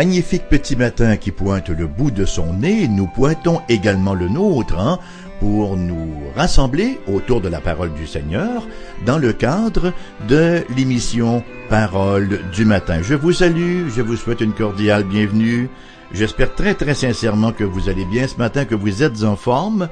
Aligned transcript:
magnifique 0.00 0.48
petit 0.48 0.76
matin 0.76 1.18
qui 1.18 1.30
pointe 1.30 1.68
le 1.68 1.86
bout 1.86 2.10
de 2.10 2.24
son 2.24 2.54
nez, 2.54 2.88
nous 2.88 3.06
pointons 3.06 3.60
également 3.68 4.14
le 4.14 4.30
nôtre 4.30 4.78
hein, 4.78 4.98
pour 5.40 5.76
nous 5.76 6.08
rassembler 6.34 6.98
autour 7.06 7.42
de 7.42 7.50
la 7.50 7.60
parole 7.60 7.92
du 7.92 8.06
Seigneur 8.06 8.66
dans 9.04 9.18
le 9.18 9.34
cadre 9.34 9.92
de 10.26 10.64
l'émission 10.74 11.44
Parole 11.68 12.40
du 12.50 12.64
matin. 12.64 13.02
Je 13.02 13.12
vous 13.12 13.34
salue, 13.34 13.90
je 13.94 14.00
vous 14.00 14.16
souhaite 14.16 14.40
une 14.40 14.54
cordiale 14.54 15.04
bienvenue. 15.04 15.68
J'espère 16.14 16.54
très 16.54 16.72
très 16.72 16.94
sincèrement 16.94 17.52
que 17.52 17.64
vous 17.64 17.90
allez 17.90 18.06
bien 18.06 18.26
ce 18.26 18.38
matin, 18.38 18.64
que 18.64 18.74
vous 18.74 19.02
êtes 19.02 19.22
en 19.22 19.36
forme. 19.36 19.90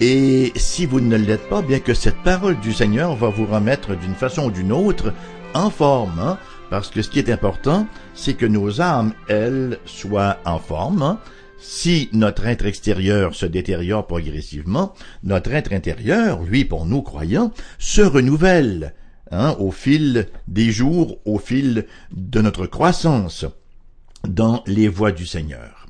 Et 0.00 0.52
si 0.54 0.86
vous 0.86 1.00
ne 1.00 1.16
l'êtes 1.16 1.48
pas, 1.48 1.62
bien 1.62 1.80
que 1.80 1.94
cette 1.94 2.22
parole 2.22 2.60
du 2.60 2.72
Seigneur 2.72 3.16
va 3.16 3.28
vous 3.28 3.46
remettre 3.46 3.96
d'une 3.96 4.14
façon 4.14 4.44
ou 4.44 4.50
d'une 4.52 4.70
autre 4.70 5.12
en 5.52 5.68
forme. 5.68 6.20
Hein, 6.20 6.38
parce 6.70 6.90
que 6.90 7.02
ce 7.02 7.10
qui 7.10 7.18
est 7.18 7.30
important, 7.30 7.86
c'est 8.14 8.34
que 8.34 8.46
nos 8.46 8.80
âmes, 8.80 9.14
elles, 9.28 9.78
soient 9.84 10.38
en 10.44 10.58
forme. 10.58 11.18
Si 11.60 12.08
notre 12.12 12.46
être 12.46 12.66
extérieur 12.66 13.34
se 13.34 13.46
détériore 13.46 14.06
progressivement, 14.06 14.94
notre 15.24 15.52
être 15.52 15.72
intérieur, 15.72 16.42
lui, 16.42 16.64
pour 16.64 16.86
nous 16.86 17.02
croyants, 17.02 17.52
se 17.78 18.02
renouvelle 18.02 18.94
hein, 19.30 19.56
au 19.58 19.70
fil 19.70 20.28
des 20.46 20.70
jours, 20.70 21.18
au 21.24 21.38
fil 21.38 21.86
de 22.12 22.40
notre 22.40 22.66
croissance 22.66 23.44
dans 24.26 24.62
les 24.66 24.88
voies 24.88 25.12
du 25.12 25.26
Seigneur. 25.26 25.86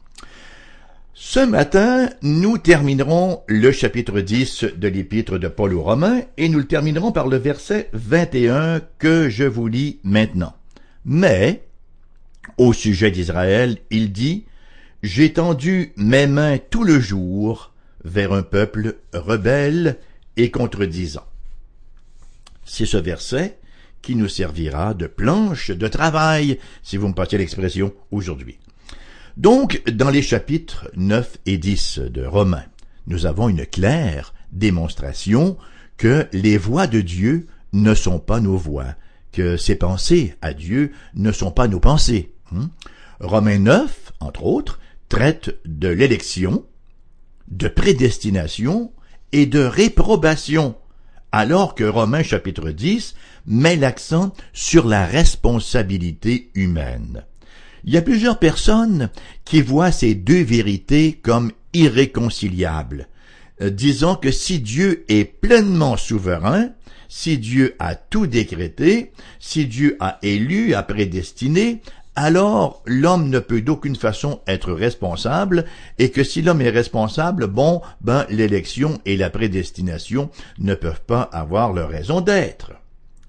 Ce 1.21 1.41
matin, 1.41 2.09
nous 2.23 2.59
terminerons 2.59 3.43
le 3.49 3.73
chapitre 3.73 4.21
10 4.21 4.67
de 4.77 4.89
l'épître 4.89 5.37
de 5.37 5.49
Paul 5.49 5.75
aux 5.75 5.83
Romains 5.83 6.23
et 6.37 6.49
nous 6.49 6.61
le 6.61 6.67
terminerons 6.67 7.11
par 7.11 7.27
le 7.27 7.37
verset 7.37 7.91
21 7.93 8.81
que 8.99 9.29
je 9.29 9.43
vous 9.43 9.67
lis 9.67 9.99
maintenant. 10.05 10.55
Mais, 11.11 11.67
au 12.59 12.75
sujet 12.75 13.11
d'Israël, 13.11 13.79
il 13.91 14.13
dit, 14.13 14.45
J'ai 15.03 15.33
tendu 15.33 15.95
mes 15.97 16.27
mains 16.27 16.59
tout 16.59 16.85
le 16.85 17.01
jour 17.01 17.73
vers 18.05 18.35
un 18.35 18.43
peuple 18.43 18.97
rebelle 19.15 19.97
et 20.37 20.51
contredisant. 20.51 21.25
C'est 22.67 22.85
ce 22.85 22.99
verset 22.99 23.59
qui 24.03 24.17
nous 24.17 24.29
servira 24.29 24.93
de 24.93 25.07
planche 25.07 25.71
de 25.71 25.89
travail, 25.89 26.59
si 26.83 26.99
vous 26.99 27.09
me 27.09 27.15
passez 27.15 27.39
l'expression, 27.39 27.95
aujourd'hui. 28.11 28.59
Donc, 29.39 29.83
dans 29.91 30.11
les 30.11 30.21
chapitres 30.21 30.91
9 30.95 31.39
et 31.47 31.57
10 31.57 32.01
de 32.01 32.27
Romains, 32.27 32.67
nous 33.07 33.25
avons 33.25 33.49
une 33.49 33.65
claire 33.65 34.35
démonstration 34.53 35.57
que 35.97 36.27
les 36.35 36.59
voix 36.59 36.87
de 36.87 37.01
Dieu 37.01 37.47
ne 37.73 37.95
sont 37.95 38.19
pas 38.19 38.41
nos 38.41 38.59
voix, 38.59 38.95
que 39.33 39.57
ses 39.57 39.75
pensées 39.75 40.35
à 40.43 40.53
Dieu 40.53 40.93
ne 41.15 41.33
sont 41.33 41.51
pas 41.51 41.69
nos 41.69 41.81
pensées. 41.81 42.33
Hein. 42.55 42.71
Romains 43.21 43.59
9, 43.59 44.13
entre 44.21 44.45
autres, 44.45 44.81
traite 45.09 45.59
de 45.65 45.89
l'élection, 45.89 46.65
de 47.49 47.69
prédestination 47.69 48.93
et 49.33 49.47
de 49.47 49.61
réprobation, 49.61 50.77
alors 51.33 51.75
que 51.75 51.85
Romains 51.85 52.23
chapitre 52.23 52.71
10 52.71 53.15
met 53.47 53.77
l'accent 53.77 54.33
sur 54.53 54.87
la 54.87 55.07
responsabilité 55.07 56.51
humaine. 56.55 57.25
Il 57.85 57.93
y 57.93 57.97
a 57.97 58.03
plusieurs 58.03 58.39
personnes 58.39 59.11
qui 59.45 59.63
voient 59.63 59.93
ces 59.93 60.15
deux 60.15 60.43
vérités 60.43 61.19
comme 61.23 61.53
irréconciliables, 61.73 63.09
euh, 63.61 63.71
disant 63.71 64.15
que 64.15 64.31
si 64.31 64.61
Dieu 64.61 65.05
est 65.09 65.25
pleinement 65.25 65.97
souverain, 65.97 66.71
si 67.09 67.39
Dieu 67.39 67.75
a 67.79 67.95
tout 67.95 68.27
décrété, 68.27 69.13
si 69.41 69.67
Dieu 69.67 69.97
a 70.01 70.19
élu, 70.23 70.75
a 70.75 70.83
prédestiné, 70.83 71.81
alors 72.15 72.83
l'homme 72.85 73.29
ne 73.29 73.39
peut 73.39 73.61
d'aucune 73.61 73.97
façon 73.97 74.41
être 74.47 74.73
responsable, 74.73 75.65
et 75.99 76.11
que 76.11 76.25
si 76.25 76.43
l'homme 76.43 76.61
est 76.61 76.71
responsable, 76.71 77.47
bon, 77.47 77.81
ben 78.01 78.27
l'élection 78.29 79.01
et 79.05 79.17
la 79.17 79.31
prédestination 79.31 80.29
ne 80.59 80.75
peuvent 80.75 81.03
pas 81.07 81.23
avoir 81.23 81.73
leur 81.73 81.89
raison 81.89 82.21
d'être. 82.21 82.73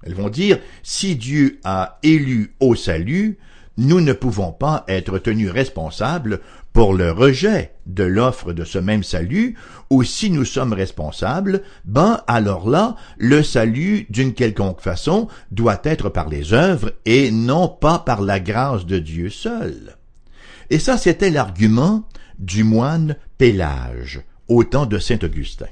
Elles 0.02 0.14
vont 0.14 0.28
dire, 0.28 0.58
si 0.82 1.14
Dieu 1.14 1.60
a 1.62 1.98
élu 2.02 2.54
au 2.58 2.74
salut, 2.74 3.38
nous 3.76 4.00
ne 4.00 4.12
pouvons 4.12 4.52
pas 4.52 4.84
être 4.88 5.18
tenus 5.18 5.50
responsables 5.50 6.40
pour 6.72 6.94
le 6.94 7.10
rejet 7.10 7.72
de 7.86 8.04
l'offre 8.04 8.52
de 8.52 8.64
ce 8.64 8.78
même 8.78 9.02
salut, 9.02 9.56
ou 9.90 10.04
si 10.04 10.30
nous 10.30 10.44
sommes 10.44 10.72
responsables, 10.72 11.62
ben 11.84 12.22
alors 12.26 12.68
là, 12.68 12.94
le 13.18 13.42
salut, 13.42 14.06
d'une 14.10 14.34
quelconque 14.34 14.80
façon, 14.80 15.28
doit 15.50 15.80
être 15.84 16.08
par 16.08 16.28
les 16.28 16.52
œuvres 16.52 16.92
et 17.04 17.30
non 17.30 17.68
pas 17.68 17.98
par 17.98 18.22
la 18.22 18.38
grâce 18.38 18.86
de 18.86 18.98
Dieu 18.98 19.30
seul. 19.30 19.96
Et 20.70 20.78
ça, 20.78 20.96
c'était 20.96 21.30
l'argument 21.30 22.04
du 22.38 22.62
moine 22.62 23.16
Pélage, 23.36 24.20
au 24.48 24.62
temps 24.62 24.86
de 24.86 24.98
saint 24.98 25.18
Augustin. 25.22 25.66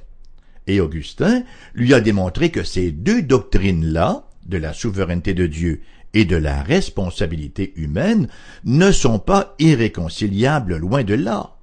Et 0.66 0.80
Augustin 0.80 1.44
lui 1.74 1.94
a 1.94 2.00
démontré 2.00 2.50
que 2.50 2.64
ces 2.64 2.90
deux 2.90 3.22
doctrines-là, 3.22 4.24
de 4.46 4.56
la 4.56 4.72
souveraineté 4.72 5.34
de 5.34 5.46
Dieu 5.46 5.82
et 6.14 6.24
de 6.24 6.36
la 6.36 6.62
responsabilité 6.62 7.72
humaine 7.76 8.28
ne 8.64 8.92
sont 8.92 9.18
pas 9.18 9.54
irréconciliables 9.58 10.76
loin 10.76 11.04
de 11.04 11.14
là. 11.14 11.56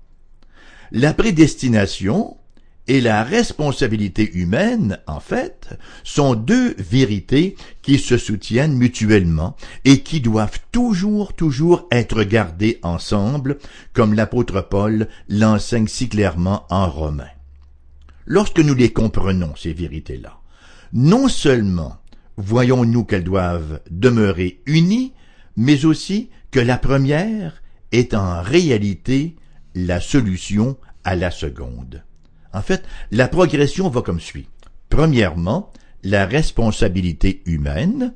La 0.92 1.14
prédestination 1.14 2.38
et 2.88 3.02
la 3.02 3.24
responsabilité 3.24 4.32
humaine, 4.34 5.00
en 5.08 5.20
fait, 5.20 5.78
sont 6.04 6.36
deux 6.36 6.76
vérités 6.78 7.56
qui 7.82 7.98
se 7.98 8.18
soutiennent 8.18 8.78
mutuellement 8.78 9.56
et 9.86 10.02
qui 10.02 10.22
doivent 10.22 10.60
toujours, 10.72 11.34
toujours 11.34 11.88
être 11.92 12.24
gardées 12.24 12.80
ensemble, 12.84 13.58
comme 13.94 14.14
l'apôtre 14.14 14.62
Paul 14.62 15.08
l'enseigne 15.30 15.88
si 15.88 16.08
clairement 16.10 16.66
en 16.70 16.90
Romains. 16.90 17.26
Lorsque 18.28 18.60
nous 18.60 18.76
les 18.76 18.94
comprenons, 18.94 19.56
ces 19.56 19.74
vérités-là, 19.74 20.38
non 20.94 21.28
seulement 21.28 21.98
voyons-nous 22.38 23.04
qu'elles 23.04 23.24
doivent 23.24 23.82
demeurer 23.90 24.62
unies, 24.66 25.14
mais 25.56 25.86
aussi 25.86 26.30
que 26.52 26.60
la 26.60 26.78
première 26.78 27.62
est 27.92 28.14
en 28.14 28.42
réalité 28.42 29.36
la 29.74 30.00
solution 30.00 30.78
à 31.04 31.16
la 31.16 31.32
seconde. 31.32 32.04
En 32.54 32.62
fait, 32.62 32.84
la 33.12 33.28
progression 33.28 33.90
va 33.90 34.02
comme 34.02 34.20
suit. 34.20 34.48
Premièrement, 34.90 35.72
la 36.04 36.26
responsabilité 36.26 37.42
humaine. 37.46 38.14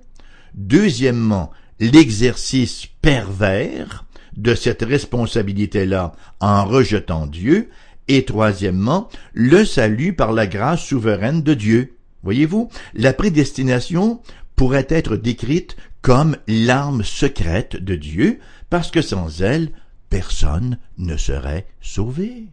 Deuxièmement, 0.54 1.52
l'exercice 1.80 2.88
pervers 3.02 4.06
de 4.38 4.56
cette 4.56 4.84
responsabilité-là 4.84 6.14
en 6.40 6.66
rejetant 6.66 7.28
Dieu. 7.28 7.70
Et 8.08 8.26
troisièmement, 8.26 9.10
le 9.34 9.66
salut 9.66 10.14
par 10.14 10.32
la 10.32 10.48
grâce 10.48 10.84
souveraine 10.84 11.44
de 11.44 11.54
Dieu. 11.54 11.99
Voyez-vous, 12.24 12.70
la 12.94 13.14
prédestination 13.14 14.22
pourrait 14.56 14.88
être 14.90 15.16
décrite 15.16 15.78
comme 16.02 16.38
l'arme 16.48 17.04
secrète 17.04 17.78
de 17.78 17.96
Dieu, 17.96 18.40
parce 18.70 18.92
que 18.92 19.02
sans 19.02 19.42
elle, 19.42 19.72
personne 20.10 20.78
ne 20.98 21.18
serait 21.18 21.68
sauvé. 21.82 22.48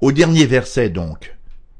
Au 0.00 0.12
dernier 0.12 0.46
verset 0.46 0.90
donc 0.90 1.36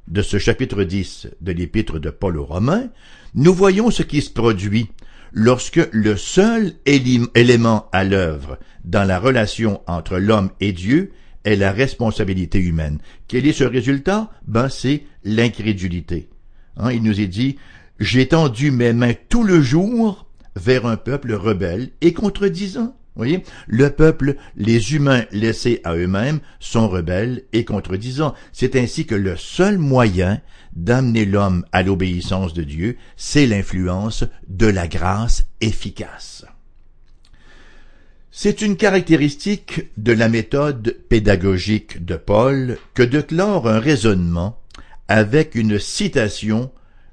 de 0.09 0.23
ce 0.23 0.39
chapitre 0.39 0.85
10 0.85 1.29
de 1.41 1.53
l'épître 1.53 1.99
de 1.99 2.11
Paul 2.11 2.39
aux 2.39 2.45
Romains, 2.45 2.89
nous 3.35 3.53
voyons 3.53 3.91
ce 3.91 4.03
qui 4.03 4.23
se 4.23 4.31
produit 4.31 4.89
lorsque 5.33 5.89
le 5.93 6.17
seul 6.17 6.73
élément 6.87 7.89
à 7.93 8.05
l'œuvre 8.05 8.59
dans 8.85 9.05
la 9.05 9.19
relation 9.19 9.83
entre 9.87 10.19
l'homme 10.19 10.51
et 10.61 10.73
Dieu 10.73 11.13
est 11.45 11.57
la 11.57 11.73
responsabilité 11.73 12.59
humaine. 12.59 12.99
Quel 13.27 13.47
est 13.47 13.53
ce 13.53 13.65
résultat? 13.65 14.31
Ben, 14.47 14.69
c'est 14.69 15.05
l'incrédulité. 15.25 16.29
Hein, 16.77 16.93
il 16.93 17.03
nous 17.03 17.21
est 17.21 17.27
dit, 17.27 17.57
j'ai 17.99 18.29
tendu 18.29 18.71
mes 18.71 18.93
mains 18.93 19.15
tout 19.29 19.45
le 19.45 19.61
jour 19.61 20.27
vers 20.57 20.87
un 20.87 20.97
peuple 20.97 21.33
rebelle 21.35 21.91
et 22.01 22.13
contredisant. 22.13 22.95
Voyez, 23.17 23.43
le 23.67 23.91
peuple, 23.91 24.37
les 24.57 24.95
humains 24.95 25.25
laissés 25.33 25.81
à 25.83 25.97
eux-mêmes, 25.97 26.39
sont 26.61 26.89
rebelles 26.89 27.43
et 27.53 27.65
contredisants. 27.65 28.35
C'est 28.53 28.77
ainsi 28.77 29.07
que 29.07 29.17
le 29.17 29.37
seul 29.37 29.77
moyen 29.77 30.41
d'amener 30.77 31.25
l'homme 31.25 31.65
à 31.73 31.83
l'obéissance 31.83 32.55
de 32.55 32.63
Dieu, 32.63 32.97
c'est 33.17 33.47
l'influence 33.47 34.25
de 34.47 34.69
la 34.69 34.87
grâce 34.87 35.47
efficace. 35.61 36.45
C'est 38.41 38.63
une 38.63 38.77
caractéristique 38.77 39.91
de 39.97 40.13
la 40.13 40.29
méthode 40.29 40.97
pédagogique 41.09 42.05
de 42.05 42.15
Paul 42.15 42.79
que 42.95 43.03
de 43.03 43.21
clore 43.21 43.67
un 43.67 43.81
raisonnement 43.81 44.61
avec 45.09 45.57
une 45.57 45.81
citation 45.81 46.71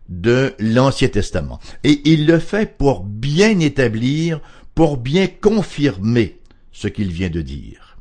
de 0.07 0.54
l'Ancien 0.60 1.07
Testament. 1.07 1.60
Et 1.83 2.00
il 2.06 2.27
le 2.27 2.38
fait 2.38 2.77
pour 2.77 3.04
bien 3.04 3.60
établir, 3.60 4.39
pour 4.75 4.98
bien 4.98 5.25
confirmer 5.25 6.39
ce 6.72 6.88
qu'il 6.88 7.12
vient 7.12 7.31
de 7.31 7.42
dire. 7.42 7.98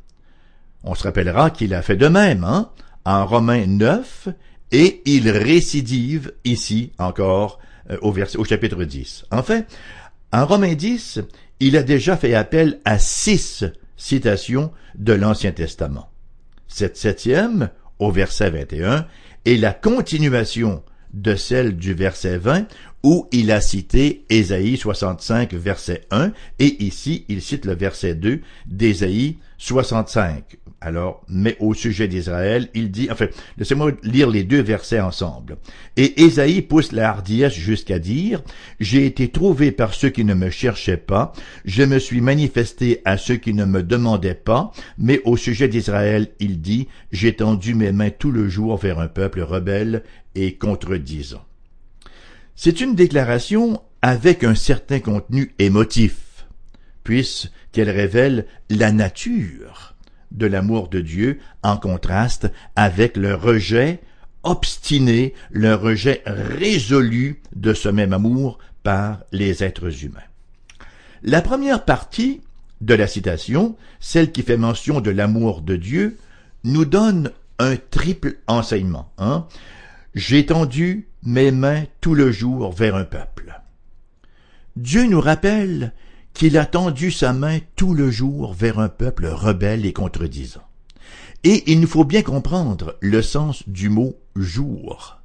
On 0.83 0.95
se 0.95 1.05
rappellera 1.05 1.49
qu'il 1.49 1.73
a 1.73 1.81
fait 1.81 1.97
de 1.97 2.09
même, 2.09 2.45
hein, 2.45 2.73
en 3.07 3.25
Romains 3.25 3.67
9, 3.67 4.29
et 4.71 5.01
il 5.07 5.31
récidive 5.31 6.35
ici 6.45 6.93
encore 6.99 7.59
euh, 7.91 7.97
au, 8.03 8.45
chapitre 8.45 8.85
10. 8.85 9.25
En 9.31 9.43
fait, 9.43 9.67
En 10.31 10.45
Romains 10.45 10.75
10, 10.75 11.21
il 11.61 11.77
a 11.77 11.83
déjà 11.83 12.17
fait 12.17 12.35
appel 12.35 12.81
à 12.85 12.99
six 12.99 13.65
citations 13.97 14.73
de 14.97 15.13
l'Ancien 15.13 15.53
Testament. 15.53 16.11
Cette 16.69 16.97
septième, 16.97 17.71
au 17.99 18.11
verset 18.11 18.51
21, 18.51 19.07
est 19.45 19.57
la 19.57 19.73
continuation 19.73 20.83
de 21.13 21.37
celle 21.37 21.77
du 21.77 21.95
verset 21.95 22.39
20 22.39 22.67
où 23.05 23.29
il 23.33 23.53
a 23.53 23.61
cité 23.61 24.25
Ésaïe 24.31 24.77
65 24.77 25.53
verset 25.53 26.07
1 26.11 26.33
et 26.59 26.83
ici 26.83 27.27
il 27.29 27.43
cite 27.43 27.67
le 27.67 27.77
verset 27.77 28.15
2 28.15 28.41
d'Ésaïe 28.67 29.37
65. 29.59 30.57
Alors, 30.81 31.23
mais 31.29 31.57
au 31.61 31.73
sujet 31.73 32.09
d'Israël, 32.09 32.69
il 32.75 32.91
dit, 32.91 33.09
enfin, 33.11 33.29
laissez-moi 33.57 33.93
lire 34.03 34.29
les 34.29 34.45
deux 34.45 34.61
versets 34.61 35.01
ensemble. 35.01 35.57
Et 35.97 36.25
Ésaïe 36.25 36.61
pousse 36.61 36.93
la 36.93 37.09
hardiesse 37.09 37.55
jusqu'à 37.55 37.99
dire, 37.99 38.43
J'ai 38.81 39.07
été 39.07 39.29
trouvé 39.29 39.73
par 39.73 39.95
ceux 39.95 40.11
qui 40.11 40.25
ne 40.25 40.35
me 40.35 40.51
cherchaient 40.51 40.99
pas, 40.99 41.33
je 41.65 41.85
me 41.85 41.99
suis 41.99 42.21
manifesté 42.21 43.01
à 43.07 43.17
ceux 43.17 43.37
qui 43.37 43.55
ne 43.55 43.65
me 43.65 43.83
demandaient 43.83 44.35
pas, 44.35 44.73
mais 44.99 45.23
au 45.25 45.39
sujet 45.39 45.69
d'Israël, 45.69 46.29
il 46.39 46.61
dit, 46.61 46.89
J'ai 47.13 47.35
tendu 47.35 47.75
mes 47.75 47.93
mains 47.93 48.11
tout 48.11 48.31
le 48.31 48.49
jour 48.51 48.77
vers 48.77 48.99
un 48.99 49.09
peuple 49.09 49.41
rebelle 49.41 50.03
et 50.35 50.57
contredisant. 50.57 51.45
C'est 52.57 52.81
une 52.81 52.95
déclaration 52.95 53.83
avec 54.01 54.45
un 54.45 54.55
certain 54.55 55.01
contenu 55.01 55.55
émotif, 55.59 56.47
puisqu'elle 57.03 57.91
révèle 57.91 58.47
la 58.71 58.93
nature 58.93 59.95
de 60.31 60.47
l'amour 60.47 60.89
de 60.89 61.01
Dieu 61.01 61.41
en 61.63 61.77
contraste 61.77 62.51
avec 62.77 63.17
le 63.17 63.35
rejet 63.35 64.01
obstiné, 64.43 65.35
le 65.51 65.75
rejet 65.75 66.23
résolu 66.27 67.41
de 67.57 67.75
ce 67.75 67.89
même 67.89 68.13
amour 68.13 68.59
par 68.83 69.21
les 69.33 69.65
êtres 69.65 70.05
humains. 70.05 70.21
La 71.23 71.41
première 71.41 71.85
partie 71.85 72.43
de 72.83 72.95
la 72.95 73.07
citation, 73.07 73.77
celle 73.99 74.31
qui 74.31 74.43
fait 74.43 74.59
mention 74.59 75.01
de 75.01 75.11
l'amour 75.11 75.63
de 75.63 75.77
Dieu, 75.77 76.19
nous 76.63 76.85
donne 76.85 77.31
un 77.59 77.77
triple 77.77 78.37
enseignement. 78.47 79.11
Hein? 79.19 79.47
J'ai 80.15 80.47
tendu 80.47 81.09
mes 81.25 81.51
mains 81.51 81.85
tout 82.01 82.15
le 82.15 82.31
jour 82.31 82.73
vers 82.73 82.97
un 82.97 83.05
peuple. 83.05 83.61
Dieu 84.77 85.05
nous 85.07 85.21
rappelle 85.21 85.93
qu'il 86.35 86.59
a 86.59 86.67
tendu 86.67 87.11
sa 87.11 87.33
main 87.33 87.59
tout 87.77 87.95
le 87.95 88.11
jour 88.11 88.53
vers 88.53 88.79
un 88.79 88.89
peuple 88.89 89.27
rebelle 89.27 89.87
et 89.87 89.93
contredisant. 89.93 90.67
Et 91.45 91.71
il 91.71 91.81
nous 91.81 91.87
faut 91.87 92.05
bien 92.05 92.23
comprendre 92.23 92.97
le 93.01 93.23
sens 93.23 93.69
du 93.69 93.89
mot 93.89 94.17
jour. 94.35 95.21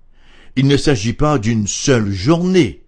Il 0.55 0.67
ne 0.67 0.77
s'agit 0.77 1.13
pas 1.13 1.37
d'une 1.37 1.67
seule 1.67 2.11
journée. 2.11 2.83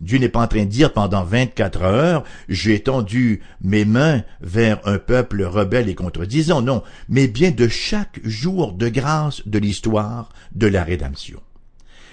Dieu 0.00 0.18
n'est 0.18 0.28
pas 0.28 0.42
en 0.42 0.46
train 0.46 0.64
de 0.64 0.70
dire 0.70 0.92
pendant 0.92 1.24
vingt-quatre 1.24 1.82
heures, 1.82 2.22
j'ai 2.48 2.80
tendu 2.80 3.40
mes 3.62 3.84
mains 3.84 4.22
vers 4.40 4.80
un 4.86 4.98
peuple 4.98 5.42
rebelle 5.42 5.88
et 5.88 5.96
contredisant, 5.96 6.62
non, 6.62 6.84
mais 7.08 7.26
bien 7.26 7.50
de 7.50 7.66
chaque 7.66 8.20
jour 8.22 8.72
de 8.72 8.88
grâce 8.88 9.46
de 9.46 9.58
l'histoire 9.58 10.28
de 10.54 10.68
la 10.68 10.84
rédemption. 10.84 11.40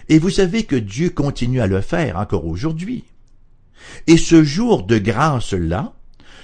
Et 0.09 0.19
vous 0.19 0.29
savez 0.29 0.63
que 0.63 0.75
Dieu 0.75 1.09
continue 1.09 1.61
à 1.61 1.67
le 1.67 1.81
faire 1.81 2.17
encore 2.17 2.45
aujourd'hui. 2.45 3.03
Et 4.07 4.17
ce 4.17 4.43
jour 4.43 4.83
de 4.83 4.97
grâce-là 4.97 5.93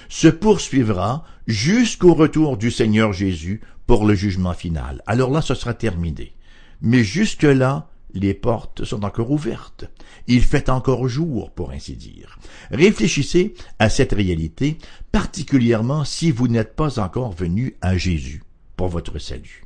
se 0.09 0.27
poursuivra 0.27 1.23
jusqu'au 1.47 2.13
retour 2.13 2.57
du 2.57 2.71
Seigneur 2.71 3.13
Jésus 3.13 3.61
pour 3.87 4.05
le 4.05 4.13
jugement 4.13 4.53
final. 4.53 5.01
Alors 5.05 5.31
là, 5.31 5.41
ce 5.41 5.55
sera 5.55 5.73
terminé. 5.73 6.33
Mais 6.81 7.03
jusque-là, 7.03 7.87
les 8.13 8.33
portes 8.33 8.83
sont 8.83 9.05
encore 9.05 9.31
ouvertes. 9.31 9.85
Il 10.27 10.43
fait 10.43 10.69
encore 10.69 11.07
jour, 11.07 11.51
pour 11.51 11.71
ainsi 11.71 11.95
dire. 11.95 12.39
Réfléchissez 12.71 13.53
à 13.79 13.89
cette 13.89 14.11
réalité, 14.11 14.77
particulièrement 15.11 16.03
si 16.03 16.31
vous 16.31 16.47
n'êtes 16.47 16.75
pas 16.75 16.99
encore 16.99 17.31
venu 17.31 17.77
à 17.81 17.97
Jésus 17.97 18.43
pour 18.75 18.89
votre 18.89 19.19
salut. 19.19 19.60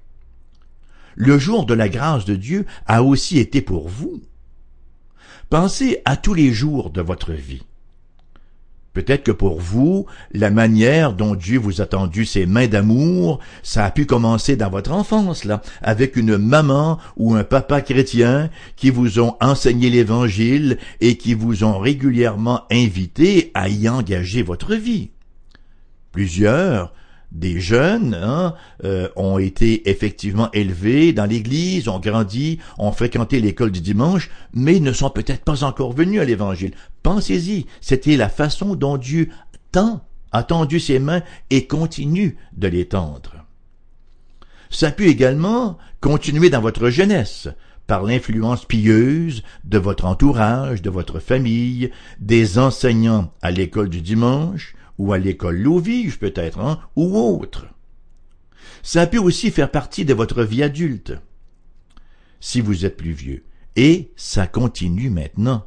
Le 1.16 1.40
jour 1.40 1.66
de 1.66 1.74
la 1.74 1.90
grâce 1.90 2.26
de 2.26 2.36
Dieu 2.36 2.66
a 2.86 3.04
aussi 3.04 3.40
été 3.40 3.62
pour 3.62 3.88
vous. 3.88 4.22
Pensez 5.50 6.02
à 6.06 6.18
tous 6.18 6.34
les 6.34 6.52
jours 6.52 6.90
de 6.90 7.02
votre 7.02 7.32
vie. 7.32 7.64
Peut-être 8.96 9.24
que 9.24 9.32
pour 9.32 9.60
vous, 9.60 10.06
la 10.32 10.50
manière 10.50 11.12
dont 11.12 11.36
Dieu 11.36 11.60
vous 11.60 11.82
a 11.82 11.86
tendu 11.86 12.26
ses 12.26 12.46
mains 12.46 12.68
d'amour, 12.68 13.40
ça 13.62 13.84
a 13.84 13.92
pu 13.92 14.06
commencer 14.06 14.56
dans 14.56 14.70
votre 14.70 14.94
enfance, 14.94 15.44
là, 15.44 15.62
avec 15.82 16.16
une 16.16 16.38
maman 16.38 16.98
ou 17.18 17.36
un 17.36 17.44
papa 17.44 17.82
chrétien 17.82 18.50
qui 18.78 18.92
vous 18.92 19.20
ont 19.20 19.36
enseigné 19.42 19.90
l'évangile 19.90 20.78
et 21.02 21.18
qui 21.18 21.34
vous 21.34 21.66
ont 21.66 21.78
régulièrement 21.78 22.62
invité 22.72 23.52
à 23.54 23.68
y 23.68 23.90
engager 23.90 24.44
votre 24.44 24.76
vie. 24.76 25.12
Plusieurs 26.14 26.94
des 27.32 27.60
jeunes 27.60 28.14
hein, 28.14 28.56
euh, 28.84 29.10
ont 29.16 29.38
été 29.38 29.90
effectivement 29.90 30.50
élevés 30.52 31.14
dans 31.14 31.26
l'Église, 31.26 31.88
ont 31.88 32.00
grandi, 32.00 32.60
ont 32.78 32.92
fréquenté 32.92 33.40
l'école 33.40 33.72
du 33.72 33.82
dimanche, 33.82 34.30
mais 34.54 34.80
ne 34.80 34.94
sont 34.94 35.10
peut-être 35.10 35.44
pas 35.44 35.64
encore 35.64 35.94
venus 35.94 36.22
à 36.22 36.26
l'Évangile. 36.26 36.74
Pensez-y, 37.04 37.66
c'était 37.82 38.18
la 38.18 38.30
façon 38.30 38.76
dont 38.76 38.98
Dieu 38.98 39.30
tend, 39.72 40.02
a 40.32 40.44
tendu 40.44 40.80
ses 40.80 41.00
mains 41.00 41.22
et 41.50 41.68
continue 41.68 42.38
de 42.58 42.68
les 42.68 42.86
tendre. 42.86 43.46
Ça 44.70 44.92
peut 44.92 45.08
également 45.08 45.78
continuer 46.02 46.50
dans 46.50 46.62
votre 46.62 46.90
jeunesse, 46.90 47.48
par 47.88 48.04
l'influence 48.04 48.66
pieuse 48.66 49.44
de 49.64 49.78
votre 49.78 50.06
entourage, 50.06 50.82
de 50.82 50.90
votre 50.90 51.20
famille, 51.20 51.92
des 52.20 52.58
enseignants 52.58 53.32
à 53.42 53.52
l'école 53.52 53.90
du 53.90 54.02
dimanche, 54.02 54.76
ou 54.98 55.14
à 55.14 55.18
l'école 55.18 55.58
Louvige 55.58 56.20
peut-être, 56.20 56.60
hein, 56.60 56.80
ou 56.96 57.18
autre. 57.18 57.68
Ça 58.84 59.08
peut 59.08 59.20
aussi 59.20 59.52
faire 59.52 59.72
partie 59.72 60.06
de 60.06 60.14
votre 60.14 60.44
vie 60.44 60.64
adulte, 60.64 61.14
si 62.40 62.62
vous 62.62 62.86
êtes 62.86 62.98
plus 62.98 63.12
vieux. 63.12 63.44
Et 63.76 64.12
ça 64.16 64.48
continue 64.48 65.10
maintenant. 65.10 65.66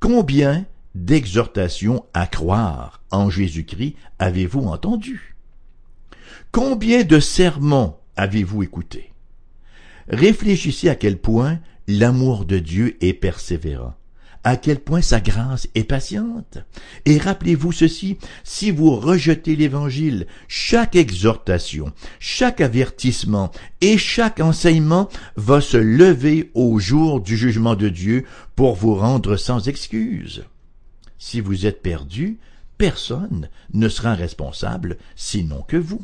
Combien 0.00 0.64
d'exhortations 0.94 2.04
à 2.14 2.26
croire 2.26 3.02
en 3.10 3.28
Jésus-Christ 3.28 3.96
avez-vous 4.18 4.62
entendu? 4.62 5.36
Combien 6.52 7.04
de 7.04 7.20
sermons 7.20 7.96
avez-vous 8.16 8.62
écoutés? 8.62 9.12
Réfléchissez 10.08 10.88
à 10.88 10.94
quel 10.94 11.18
point 11.18 11.60
l'amour 11.86 12.46
de 12.46 12.58
Dieu 12.58 12.96
est 13.04 13.12
persévérant 13.12 13.94
à 14.48 14.56
quel 14.56 14.80
point 14.80 15.02
sa 15.02 15.20
grâce 15.20 15.68
est 15.74 15.84
patiente. 15.84 16.56
Et 17.04 17.18
rappelez-vous 17.18 17.70
ceci, 17.70 18.16
si 18.44 18.70
vous 18.70 18.96
rejetez 18.96 19.56
l'Évangile, 19.56 20.26
chaque 20.48 20.96
exhortation, 20.96 21.92
chaque 22.18 22.62
avertissement 22.62 23.52
et 23.82 23.98
chaque 23.98 24.40
enseignement 24.40 25.10
va 25.36 25.60
se 25.60 25.76
lever 25.76 26.50
au 26.54 26.78
jour 26.78 27.20
du 27.20 27.36
jugement 27.36 27.74
de 27.74 27.90
Dieu 27.90 28.24
pour 28.56 28.74
vous 28.74 28.94
rendre 28.94 29.36
sans 29.36 29.68
excuse. 29.68 30.44
Si 31.18 31.42
vous 31.42 31.66
êtes 31.66 31.82
perdu, 31.82 32.38
personne 32.78 33.50
ne 33.74 33.90
sera 33.90 34.14
responsable 34.14 34.96
sinon 35.14 35.60
que 35.60 35.76
vous. 35.76 36.00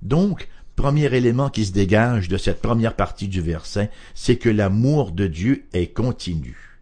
Donc, 0.00 0.48
premier 0.76 1.12
élément 1.12 1.50
qui 1.50 1.64
se 1.64 1.72
dégage 1.72 2.28
de 2.28 2.36
cette 2.36 2.62
première 2.62 2.94
partie 2.94 3.26
du 3.26 3.40
verset, 3.40 3.90
c'est 4.14 4.36
que 4.36 4.48
l'amour 4.48 5.10
de 5.10 5.26
Dieu 5.26 5.66
est 5.72 5.92
continu. 5.92 6.73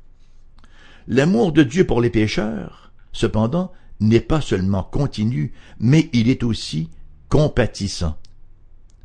L'amour 1.09 1.53
de 1.53 1.63
Dieu 1.63 1.85
pour 1.85 2.01
les 2.01 2.11
pécheurs, 2.11 2.93
cependant, 3.13 3.73
n'est 4.01 4.21
pas 4.21 4.41
seulement 4.41 4.83
continu, 4.83 5.53
mais 5.79 6.09
il 6.13 6.29
est 6.29 6.43
aussi 6.43 6.91
compatissant. 7.29 8.17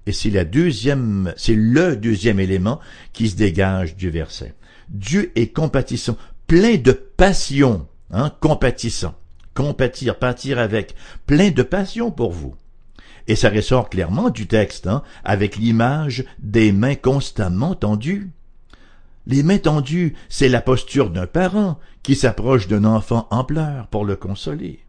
Et 0.06 0.12
c'est 0.12 0.30
la 0.30 0.46
deuxième, 0.46 1.34
c'est 1.36 1.56
le 1.56 1.96
deuxième 1.96 2.40
élément 2.40 2.80
qui 3.14 3.30
se 3.30 3.36
dégage 3.36 3.96
du 3.96 4.10
verset. 4.10 4.56
Dieu 4.90 5.32
est 5.36 5.48
compatissant, 5.48 6.18
plein 6.48 6.78
de 6.78 6.94
passion, 6.94 7.88
hein, 8.12 8.32
compatissant. 8.40 9.16
Compatir, 9.54 10.20
pâtir 10.20 10.60
avec, 10.60 10.96
plein 11.26 11.50
de 11.50 11.64
passion 11.64 12.12
pour 12.12 12.32
vous. 12.32 12.56
Et 13.28 13.36
ça 13.36 13.50
ressort 13.50 13.90
clairement 13.90 14.30
du 14.30 14.48
texte, 14.48 14.88
hein, 14.88 15.04
avec 15.24 15.58
l'image 15.58 16.26
des 16.40 16.72
mains 16.72 16.96
constamment 16.96 17.76
tendues. 17.76 18.32
Les 19.30 19.44
mains 19.44 19.58
tendues, 19.58 20.14
c'est 20.30 20.48
la 20.48 20.62
posture 20.62 21.10
d'un 21.10 21.28
parent 21.28 21.78
qui 22.02 22.16
s'approche 22.16 22.70
d'un 22.70 22.86
enfant 22.86 23.28
en 23.30 23.44
pleurs 23.44 23.88
pour 23.88 24.06
le 24.06 24.16
consoler. 24.16 24.80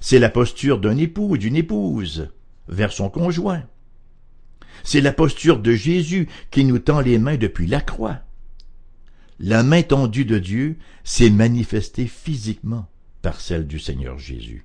C'est 0.00 0.20
la 0.20 0.28
posture 0.28 0.78
d'un 0.78 0.96
époux 0.96 1.30
ou 1.30 1.36
d'une 1.36 1.56
épouse 1.56 2.28
vers 2.68 2.92
son 2.92 3.10
conjoint. 3.10 3.64
C'est 4.84 5.00
la 5.00 5.12
posture 5.12 5.58
de 5.58 5.72
Jésus 5.72 6.28
qui 6.52 6.64
nous 6.64 6.78
tend 6.78 7.00
les 7.00 7.18
mains 7.18 7.38
depuis 7.38 7.66
la 7.66 7.80
croix. 7.80 8.20
La 9.40 9.64
main 9.64 9.82
tendue 9.82 10.24
de 10.24 10.38
Dieu 10.38 10.76
s'est 11.02 11.30
manifestée 11.30 12.06
physiquement 12.06 12.86
par 13.20 13.40
celle 13.40 13.66
du 13.66 13.80
Seigneur 13.80 14.16
Jésus. 14.16 14.64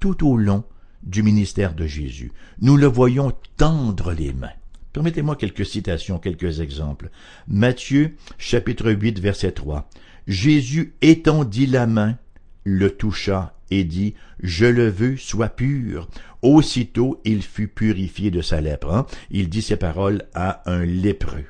Tout 0.00 0.28
au 0.28 0.36
long 0.36 0.64
du 1.04 1.22
ministère 1.22 1.74
de 1.74 1.86
Jésus, 1.86 2.32
nous 2.60 2.76
le 2.76 2.88
voyons 2.88 3.32
tendre 3.56 4.12
les 4.12 4.32
mains. 4.32 4.50
Permettez-moi 4.92 5.36
quelques 5.36 5.66
citations, 5.66 6.18
quelques 6.18 6.60
exemples. 6.60 7.10
Matthieu, 7.48 8.16
chapitre 8.38 8.90
8, 8.90 9.20
verset 9.20 9.52
3. 9.52 9.88
Jésus 10.26 10.94
étendit 11.00 11.66
la 11.66 11.86
main, 11.86 12.16
le 12.64 12.90
toucha 12.90 13.54
et 13.70 13.84
dit 13.84 14.14
Je 14.42 14.66
le 14.66 14.88
veux, 14.88 15.16
sois 15.16 15.48
pur. 15.48 16.08
Aussitôt 16.42 17.20
il 17.24 17.42
fut 17.42 17.68
purifié 17.68 18.30
de 18.30 18.42
sa 18.42 18.60
lèpre. 18.60 18.92
Hein. 18.92 19.06
Il 19.30 19.48
dit 19.48 19.62
ces 19.62 19.76
paroles 19.76 20.24
à 20.34 20.62
un 20.70 20.84
lépreux. 20.84 21.46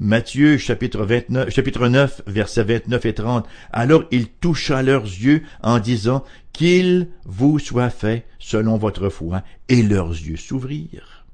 Matthieu 0.00 0.58
chapitre 0.58 1.04
29, 1.04 1.50
chapitre 1.50 1.88
9, 1.88 2.22
versets 2.28 2.62
29 2.62 3.04
et 3.04 3.14
30. 3.14 3.48
Alors 3.72 4.04
il 4.12 4.28
toucha 4.28 4.82
leurs 4.82 5.04
yeux 5.04 5.42
en 5.62 5.80
disant 5.80 6.24
qu'il 6.52 7.08
vous 7.24 7.58
soit 7.58 7.90
fait 7.90 8.24
selon 8.38 8.78
votre 8.78 9.08
foi, 9.08 9.42
et 9.68 9.82
leurs 9.82 10.10
yeux 10.10 10.36
s'ouvrirent. 10.36 11.26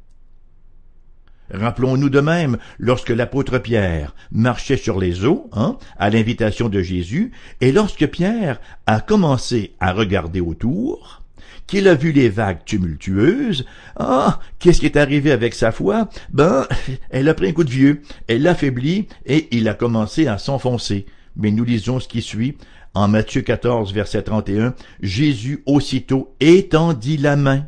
Rappelons-nous 1.53 2.09
de 2.09 2.21
même, 2.21 2.57
lorsque 2.79 3.11
l'apôtre 3.11 3.59
Pierre 3.59 4.15
marchait 4.33 4.77
sur 4.77 4.99
les 4.99 5.25
eaux, 5.25 5.51
hein, 5.53 5.77
à 5.99 6.11
l'invitation 6.11 6.69
de 6.69 6.81
Jésus, 6.81 7.33
et 7.61 7.71
lorsque 7.71 8.07
Pierre 8.07 8.61
a 8.87 9.01
commencé 9.01 9.75
à 9.79 9.93
regarder 9.93 10.41
autour, 10.41 11.23
qu'il 11.67 11.89
a 11.89 11.95
vu 11.95 12.13
les 12.13 12.29
vagues 12.29 12.65
tumultueuses, 12.65 13.67
ah, 13.97 14.41
qu'est-ce 14.59 14.81
qui 14.81 14.87
est 14.87 14.97
arrivé 14.97 15.33
avec 15.33 15.55
sa 15.55 15.73
foi? 15.73 16.09
Ben, 16.33 16.67
elle 17.11 17.29
a 17.29 17.35
pris 17.35 17.49
un 17.49 17.53
coup 17.53 17.65
de 17.65 17.71
vieux, 17.71 18.03
elle 18.27 18.43
l'affaiblit, 18.43 19.09
et 19.27 19.49
il 19.51 19.69
a 19.69 19.75
commencé 19.75 20.27
à 20.27 20.39
s'enfoncer. 20.39 21.07
Mais 21.37 21.51
nous 21.51 21.65
lisons 21.65 22.01
ce 22.01 22.09
qui 22.09 22.23
suit. 22.23 22.57
En 22.95 23.09
Matthieu 23.09 23.43
14, 23.43 23.93
verset 23.93 24.23
31, 24.23 24.75
Jésus 25.01 25.65
aussitôt 25.67 26.37
étendit 26.39 27.17
la 27.17 27.35
main, 27.35 27.67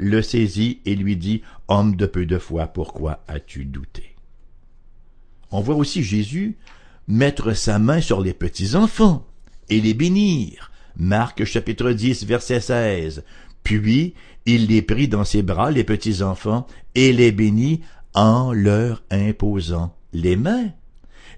le 0.00 0.22
saisit 0.22 0.80
et 0.86 0.96
lui 0.96 1.16
dit, 1.16 1.42
Homme 1.68 1.94
de 1.94 2.06
peu 2.06 2.24
de 2.24 2.38
foi, 2.38 2.66
pourquoi 2.66 3.22
as-tu 3.28 3.66
douté? 3.66 4.16
On 5.50 5.60
voit 5.60 5.74
aussi 5.74 6.02
Jésus 6.02 6.56
mettre 7.06 7.52
sa 7.52 7.78
main 7.78 8.00
sur 8.00 8.20
les 8.20 8.32
petits 8.32 8.76
enfants 8.76 9.26
et 9.68 9.80
les 9.80 9.94
bénir. 9.94 10.70
Marc 10.96 11.44
chapitre 11.44 11.92
10 11.92 12.24
verset 12.24 12.60
16. 12.60 13.24
Puis 13.62 14.14
il 14.46 14.68
les 14.68 14.80
prit 14.80 15.06
dans 15.06 15.24
ses 15.24 15.42
bras, 15.42 15.70
les 15.70 15.84
petits 15.84 16.22
enfants, 16.22 16.66
et 16.94 17.12
les 17.12 17.30
bénit 17.30 17.82
en 18.14 18.52
leur 18.52 19.02
imposant 19.10 19.94
les 20.14 20.36
mains. 20.36 20.70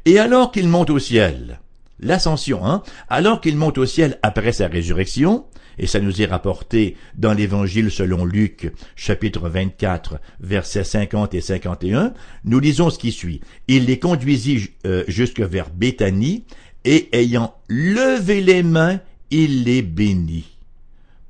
Et 0.04 0.20
alors 0.20 0.52
qu'il 0.52 0.68
monte 0.68 0.90
au 0.90 1.00
ciel, 1.00 1.60
l'ascension, 1.98 2.64
hein, 2.64 2.82
alors 3.08 3.40
qu'il 3.40 3.56
monte 3.56 3.78
au 3.78 3.86
ciel 3.86 4.18
après 4.22 4.52
sa 4.52 4.68
résurrection, 4.68 5.46
et 5.78 5.86
ça 5.86 6.00
nous 6.00 6.22
est 6.22 6.26
rapporté 6.26 6.96
dans 7.16 7.32
l'évangile 7.32 7.90
selon 7.90 8.24
Luc, 8.24 8.72
chapitre 8.96 9.48
24, 9.48 10.20
versets 10.40 10.84
50 10.84 11.34
et 11.34 11.40
51, 11.40 12.14
nous 12.44 12.60
lisons 12.60 12.90
ce 12.90 12.98
qui 12.98 13.12
suit. 13.12 13.40
Il 13.68 13.86
les 13.86 13.98
conduisit 13.98 14.70
euh, 14.86 15.04
jusque 15.08 15.40
vers 15.40 15.70
Béthanie, 15.70 16.44
et 16.84 17.08
ayant 17.12 17.54
levé 17.68 18.40
les 18.40 18.62
mains, 18.62 19.00
il 19.30 19.64
les 19.64 19.82
bénit. 19.82 20.58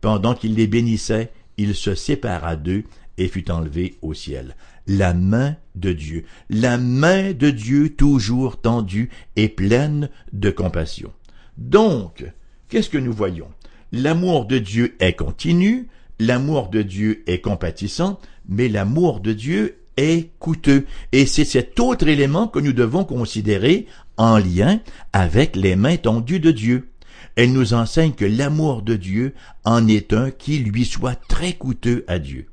Pendant 0.01 0.35
qu'il 0.35 0.55
les 0.55 0.67
bénissait, 0.67 1.31
il 1.57 1.75
se 1.75 1.95
sépara 1.95 2.57
d'eux 2.57 2.85
et 3.19 3.29
fut 3.29 3.51
enlevé 3.51 3.97
au 4.03 4.15
ciel. 4.15 4.57
La 4.87 5.15
main 5.15 5.57
de 5.75 5.93
Dieu, 5.93 6.25
la 6.51 6.79
main 6.79 7.33
de 7.33 7.51
Dieu 7.51 7.91
toujours 7.91 8.61
tendue 8.61 9.11
et 9.37 9.49
pleine 9.49 10.09
de 10.33 10.51
compassion. 10.51 11.13
Donc, 11.57 12.25
qu'est-ce 12.69 12.91
que 12.91 12.99
nous 12.99 13.13
voyons? 13.13 13.49
L'amour 13.95 14.47
de 14.47 14.57
Dieu 14.57 14.97
est 15.01 15.13
continu, 15.13 15.89
l'amour 16.19 16.71
de 16.71 16.81
Dieu 16.81 17.23
est 17.27 17.43
compatissant, 17.43 18.19
mais 18.49 18.69
l'amour 18.69 19.21
de 19.21 19.35
Dieu 19.35 19.83
est 19.99 20.31
coûteux. 20.39 20.87
Et 21.13 21.27
c'est 21.27 21.45
cet 21.45 21.79
autre 21.79 22.09
élément 22.09 22.49
que 22.49 22.59
nous 22.59 22.73
devons 22.73 23.05
considérer 23.05 23.87
en 24.17 24.39
lien 24.39 24.81
avec 25.13 25.57
les 25.57 25.77
mains 25.77 25.99
tendues 25.99 26.41
de 26.41 26.51
Dieu. 26.51 26.89
Elle 27.37 27.53
nous 27.53 27.75
enseigne 27.75 28.13
que 28.13 28.25
l'amour 28.25 28.81
de 28.81 28.97
Dieu 28.97 29.35
en 29.65 29.87
est 29.87 30.15
un 30.15 30.31
qui 30.31 30.61
lui 30.61 30.87
soit 30.87 31.21
très 31.29 31.53
coûteux 31.53 32.07
à 32.09 32.19
Dieu. 32.19 32.47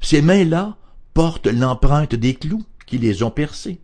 Ces 0.00 0.22
mains-là 0.22 0.76
portent 1.14 1.46
l'empreinte 1.46 2.16
des 2.16 2.34
clous 2.34 2.64
qui 2.84 2.98
les 2.98 3.22
ont 3.22 3.30
percés, 3.30 3.78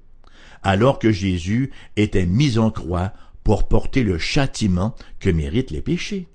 alors 0.65 0.99
que 0.99 1.13
Jésus 1.13 1.71
était 1.97 2.27
mis 2.27 2.59
en 2.59 2.73
croix 2.73 3.13
pour 3.45 3.69
porter 3.69 4.03
le 4.03 4.19
châtiment 4.19 4.97
que 5.21 5.31
méritent 5.31 5.71
les 5.71 5.83
péchés. 5.83 6.27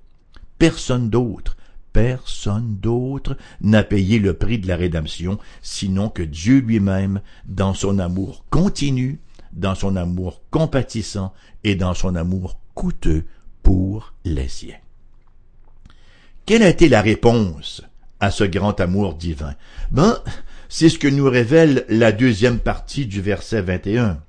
Personne 0.57 1.09
d'autre, 1.09 1.57
personne 1.91 2.77
d'autre 2.77 3.38
n'a 3.62 3.83
payé 3.83 4.19
le 4.19 4.33
prix 4.33 4.59
de 4.59 4.67
la 4.67 4.75
rédemption, 4.75 5.38
sinon 5.62 6.09
que 6.09 6.24
Dieu 6.24 6.59
lui-même, 6.59 7.21
dans 7.45 7.74
son 7.74 8.00
amour 8.00 8.45
continu, 8.50 9.19
dans 9.53 9.75
son 9.75 9.95
amour 9.95 10.41
compatissant 10.51 11.33
et 11.63 11.75
dans 11.75 11.93
son 11.93 12.15
amour 12.15 12.59
coûteux 12.74 13.25
pour 13.63 14.13
les 14.25 14.47
siens. 14.47 14.75
Quelle 16.45 16.63
a 16.63 16.69
été 16.69 16.89
la 16.89 17.01
réponse 17.01 17.81
à 18.19 18.29
ce 18.29 18.43
grand 18.43 18.79
amour 18.79 19.15
divin? 19.15 19.55
Ben, 19.91 20.19
c'est 20.69 20.89
ce 20.89 21.00
que 21.00 21.07
nous 21.07 21.29
révèle 21.29 21.85
la 21.89 22.12
deuxième 22.12 22.59
partie 22.59 23.05
du 23.05 23.21
verset 23.21 23.62
21. 23.62 24.21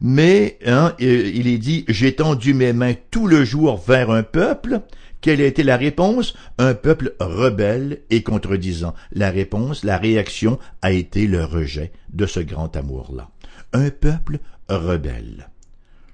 Mais 0.00 0.58
hein, 0.66 0.94
il 0.98 1.46
est 1.46 1.58
dit, 1.58 1.84
j'ai 1.88 2.14
tendu 2.14 2.52
mes 2.52 2.74
mains 2.74 2.94
tout 3.10 3.26
le 3.26 3.44
jour 3.44 3.82
vers 3.86 4.10
un 4.10 4.22
peuple 4.22 4.82
quelle 5.26 5.40
a 5.40 5.46
été 5.46 5.64
la 5.64 5.76
réponse? 5.76 6.34
Un 6.56 6.74
peuple 6.74 7.16
rebelle 7.18 8.02
et 8.10 8.22
contredisant. 8.22 8.94
La 9.10 9.32
réponse, 9.32 9.82
la 9.82 9.98
réaction 9.98 10.60
a 10.82 10.92
été 10.92 11.26
le 11.26 11.44
rejet 11.44 11.90
de 12.12 12.26
ce 12.26 12.38
grand 12.38 12.76
amour-là. 12.76 13.28
Un 13.72 13.90
peuple 13.90 14.38
rebelle. 14.68 15.48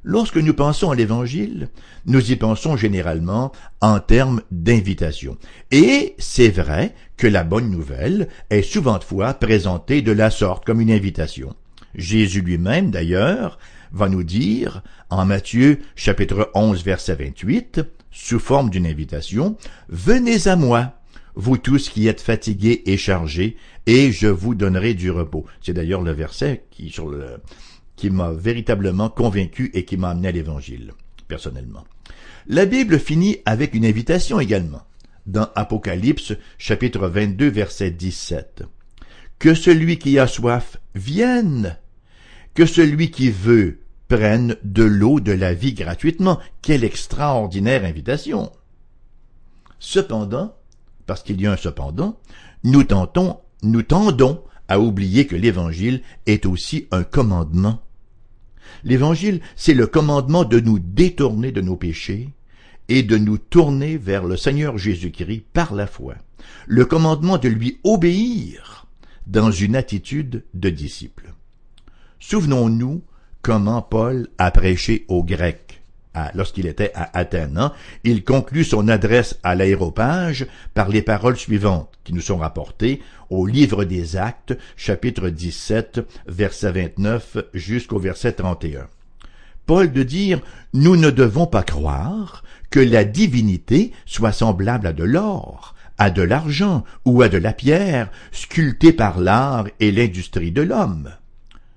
Lorsque 0.03 0.39
nous 0.39 0.55
pensons 0.55 0.91
à 0.91 0.95
l'Évangile, 0.95 1.69
nous 2.07 2.33
y 2.33 2.37
pensons 2.37 2.79
généralement 2.79 3.53
en 3.83 4.01
termes 4.01 4.41
d'invitation. 4.51 5.37
Et 5.71 6.15
c'est 6.17 6.49
vrai 6.49 6.95
que 7.19 7.27
la 7.27 7.45
bonne 7.45 7.71
nouvelle 7.71 8.29
est 8.49 8.63
souvent 8.63 8.99
fois 8.99 9.35
présentée 9.35 10.01
de 10.01 10.13
la 10.13 10.31
sorte 10.31 10.65
comme 10.65 10.81
une 10.81 10.91
invitation. 10.91 11.55
Jésus 11.95 12.41
lui-même, 12.41 12.91
d'ailleurs, 12.91 13.59
va 13.93 14.09
nous 14.09 14.25
dire, 14.25 14.83
en 15.11 15.27
Matthieu 15.27 15.81
chapitre 15.97 16.51
11 16.55 16.83
verset 16.83 17.17
28, 17.17 17.83
sous 18.13 18.39
forme 18.39 18.71
d'une 18.71 18.87
invitation, 18.87 19.57
Venez 19.89 20.47
à 20.47 20.55
moi, 20.55 21.01
vous 21.35 21.57
tous 21.57 21.89
qui 21.89 22.07
êtes 22.07 22.21
fatigués 22.21 22.83
et 22.87 22.97
chargés, 22.97 23.57
et 23.87 24.13
je 24.13 24.29
vous 24.29 24.55
donnerai 24.55 24.95
du 24.95 25.11
repos. 25.11 25.47
C'est 25.61 25.73
d'ailleurs 25.73 26.03
le 26.03 26.13
verset 26.13 26.65
qui, 26.71 26.91
sur 26.91 27.09
le, 27.09 27.41
qui 27.97 28.11
m'a 28.11 28.33
véritablement 28.33 29.09
convaincu 29.09 29.71
et 29.75 29.85
qui 29.85 29.97
m'a 29.97 30.11
amené 30.11 30.29
à 30.29 30.33
l'évangile, 30.33 30.93
personnellement. 31.27 31.85
La 32.47 32.67
Bible 32.67 32.99
finit 32.99 33.39
avec 33.47 33.75
une 33.75 33.87
invitation 33.87 34.41
également, 34.41 34.83
dans 35.27 35.49
Apocalypse 35.55 36.35
chapitre 36.59 37.09
22 37.09 37.49
verset 37.49 37.91
17. 37.91 38.65
Que 39.39 39.55
celui 39.55 39.99
qui 39.99 40.19
a 40.19 40.27
soif 40.27 40.77
vienne, 40.95 41.79
que 42.55 42.67
celui 42.67 43.11
qui 43.11 43.31
veut 43.31 43.82
prennent 44.13 44.57
de 44.63 44.83
l'eau 44.83 45.21
de 45.21 45.33
la 45.33 45.55
vie 45.55 45.73
gratuitement. 45.73 46.39
Quelle 46.61 46.85
extraordinaire 46.85 47.87
invitation. 47.87 48.53
Cependant, 49.79 50.55
parce 51.07 51.23
qu'il 51.23 51.41
y 51.41 51.47
a 51.47 51.53
un 51.53 51.57
cependant, 51.57 52.21
nous 52.63 52.85
tentons, 52.85 53.39
nous 53.63 53.83
tendons 53.83 54.45
à 54.69 54.79
oublier 54.79 55.27
que 55.27 55.35
l'évangile 55.35 56.03
est 56.27 56.45
aussi 56.45 56.89
un 56.91 57.05
commandement. 57.05 57.81
L'évangile, 58.85 59.41
c'est 59.57 59.73
le 59.73 59.87
commandement 59.87 60.45
de 60.45 60.61
nous 60.61 60.79
détourner 60.79 61.51
de 61.51 61.63
nos 61.63 61.77
péchés 61.77 62.29
et 62.91 63.03
de 63.03 63.17
nous 63.17 63.39
tourner 63.39 63.97
vers 63.97 64.25
le 64.25 64.37
Seigneur 64.37 64.77
Jésus-Christ 64.77 65.45
par 65.55 65.75
la 65.75 65.87
foi. 65.87 66.17
Le 66.67 66.85
commandement 66.85 67.39
de 67.39 67.49
lui 67.49 67.79
obéir 67.83 68.87
dans 69.27 69.51
une 69.51 69.75
attitude 69.75 70.45
de 70.53 70.69
disciple. 70.69 71.33
Souvenons-nous 72.21 73.03
comment 73.43 73.83
Paul 73.83 74.29
a 74.39 74.51
prêché 74.51 75.05
aux 75.09 75.25
Grecs. 75.25 75.83
Lorsqu'il 76.35 76.67
était 76.67 76.93
à 76.95 77.19
Athènes, 77.19 77.57
hein. 77.57 77.73
il 78.05 78.23
conclut 78.23 78.65
son 78.65 78.89
adresse 78.89 79.39
à 79.43 79.55
l'aéropage 79.55 80.47
par 80.75 80.89
les 80.91 81.01
paroles 81.01 81.39
suivantes 81.39 81.91
qui 82.05 82.13
nous 82.13 82.21
sont 82.21 82.37
rapportées 82.37 83.01
au 83.31 83.47
livre 83.47 83.85
des 83.85 84.17
Actes, 84.17 84.57
chapitre 84.77 85.31
17, 85.31 86.01
verset 86.27 86.73
29 86.73 87.39
jusqu'au 87.55 87.99
verset 87.99 88.33
31. 88.33 88.89
Paul 89.65 89.91
de 89.91 90.03
dire, 90.03 90.41
nous 90.75 90.97
ne 90.97 91.11
devons 91.11 91.47
pas 91.47 91.63
croire 91.63 92.45
que 92.69 92.81
la 92.81 93.05
divinité 93.05 93.93
soit 94.05 94.33
semblable 94.33 94.89
à 94.89 94.93
de 94.93 95.05
l'or, 95.05 95.75
à 95.97 96.11
de 96.11 96.23
l'argent 96.23 96.85
ou 97.07 97.23
à 97.23 97.31
de 97.31 97.39
la 97.39 97.55
pierre, 97.55 98.11
sculptée 98.33 98.93
par 98.93 99.19
l'art 99.19 99.67
et 99.81 99.93
l'industrie 99.93 100.53
de 100.53 100.63
l'homme. 100.63 101.11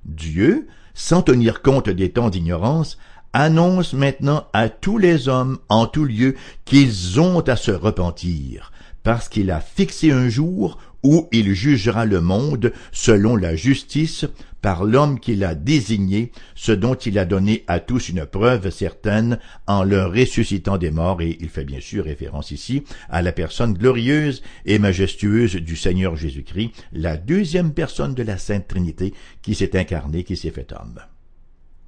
Dieu 0.03 0.67
sans 0.95 1.21
tenir 1.21 1.61
compte 1.61 1.89
des 1.89 2.09
temps 2.09 2.31
d'ignorance, 2.31 2.97
annonce 3.33 3.93
maintenant 3.93 4.47
à 4.53 4.69
tous 4.69 4.97
les 4.97 5.27
hommes 5.27 5.59
en 5.69 5.85
tout 5.85 6.05
lieu 6.05 6.35
qu'ils 6.63 7.19
ont 7.19 7.41
à 7.41 7.55
se 7.55 7.71
repentir, 7.71 8.71
parce 9.03 9.29
qu'il 9.29 9.51
a 9.51 9.59
fixé 9.59 10.11
un 10.11 10.29
jour 10.29 10.79
où 11.05 11.29
il 11.31 11.53
jugera 11.53 12.05
le 12.05 12.19
monde 12.19 12.73
selon 12.91 13.35
la 13.35 13.55
justice 13.55 14.25
par 14.63 14.83
l'homme 14.83 15.19
qu'il 15.19 15.43
a 15.43 15.53
désigné, 15.53 16.31
ce 16.55 16.71
dont 16.71 16.95
il 16.95 17.19
a 17.19 17.25
donné 17.25 17.63
à 17.67 17.79
tous 17.79 18.09
une 18.09 18.25
preuve 18.25 18.71
certaine 18.71 19.37
en 19.67 19.83
leur 19.83 20.11
ressuscitant 20.11 20.79
des 20.79 20.89
morts, 20.89 21.21
et 21.21 21.37
il 21.39 21.49
fait 21.49 21.63
bien 21.63 21.79
sûr 21.79 22.05
référence 22.05 22.49
ici 22.49 22.83
à 23.07 23.21
la 23.21 23.31
personne 23.31 23.75
glorieuse 23.75 24.41
et 24.65 24.79
majestueuse 24.79 25.57
du 25.57 25.75
Seigneur 25.75 26.15
Jésus-Christ, 26.15 26.71
la 26.91 27.17
deuxième 27.17 27.73
personne 27.73 28.15
de 28.15 28.23
la 28.23 28.39
Sainte 28.39 28.67
Trinité 28.67 29.13
qui 29.43 29.53
s'est 29.53 29.77
incarnée, 29.77 30.23
qui 30.23 30.35
s'est 30.35 30.49
fait 30.49 30.73
homme. 30.73 30.99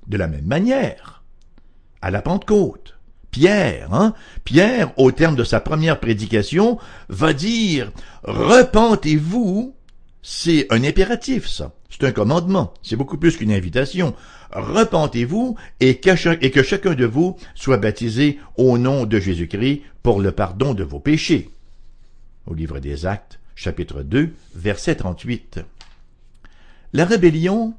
De 0.05 0.17
la 0.17 0.27
même 0.27 0.45
manière, 0.45 1.23
à 2.03 2.11
la 2.11 2.21
Pentecôte, 2.21 2.96
Pierre, 3.31 3.93
hein? 3.93 4.13
Pierre, 4.43 4.91
au 4.97 5.11
terme 5.11 5.35
de 5.35 5.43
sa 5.43 5.59
première 5.59 5.99
prédication, 5.99 6.79
va 7.09 7.33
dire 7.33 7.91
Repentez-vous. 8.23 9.75
C'est 10.21 10.67
un 10.71 10.83
impératif, 10.83 11.47
ça. 11.47 11.73
C'est 11.89 12.05
un 12.05 12.11
commandement. 12.11 12.73
C'est 12.83 12.95
beaucoup 12.95 13.17
plus 13.17 13.37
qu'une 13.37 13.51
invitation. 13.51 14.13
Repentez-vous 14.51 15.55
et 15.79 15.99
que, 15.99 16.15
chacun 16.15 16.93
de 16.93 17.05
vous 17.05 17.37
soit 17.55 17.77
baptisé 17.77 18.39
au 18.57 18.77
nom 18.77 19.05
de 19.05 19.19
Jésus-Christ 19.19 19.83
pour 20.03 20.19
le 20.19 20.31
pardon 20.31 20.73
de 20.73 20.83
vos 20.83 20.99
péchés. 20.99 21.49
Au 22.45 22.53
livre 22.53 22.79
des 22.79 23.05
Actes, 23.05 23.39
chapitre 23.55 24.03
2, 24.03 24.33
verset 24.55 24.95
38. 24.95 25.61
La 26.93 27.05
rébellion, 27.05 27.73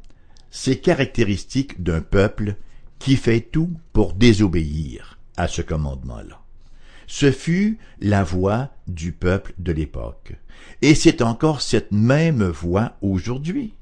c'est 0.50 0.76
caractéristique 0.76 1.82
d'un 1.82 2.00
peuple 2.00 2.56
qui 2.98 3.16
fait 3.16 3.40
tout 3.40 3.70
pour 3.92 4.14
désobéir 4.14 5.17
à 5.38 5.48
ce 5.48 5.62
commandement-là. 5.62 6.42
Ce 7.06 7.32
fut 7.32 7.78
la 8.00 8.22
voix 8.22 8.68
du 8.86 9.12
peuple 9.12 9.54
de 9.58 9.72
l'époque. 9.72 10.34
Et 10.82 10.94
c'est 10.94 11.22
encore 11.22 11.62
cette 11.62 11.92
même 11.92 12.44
voix 12.44 12.92
aujourd'hui. 13.00 13.72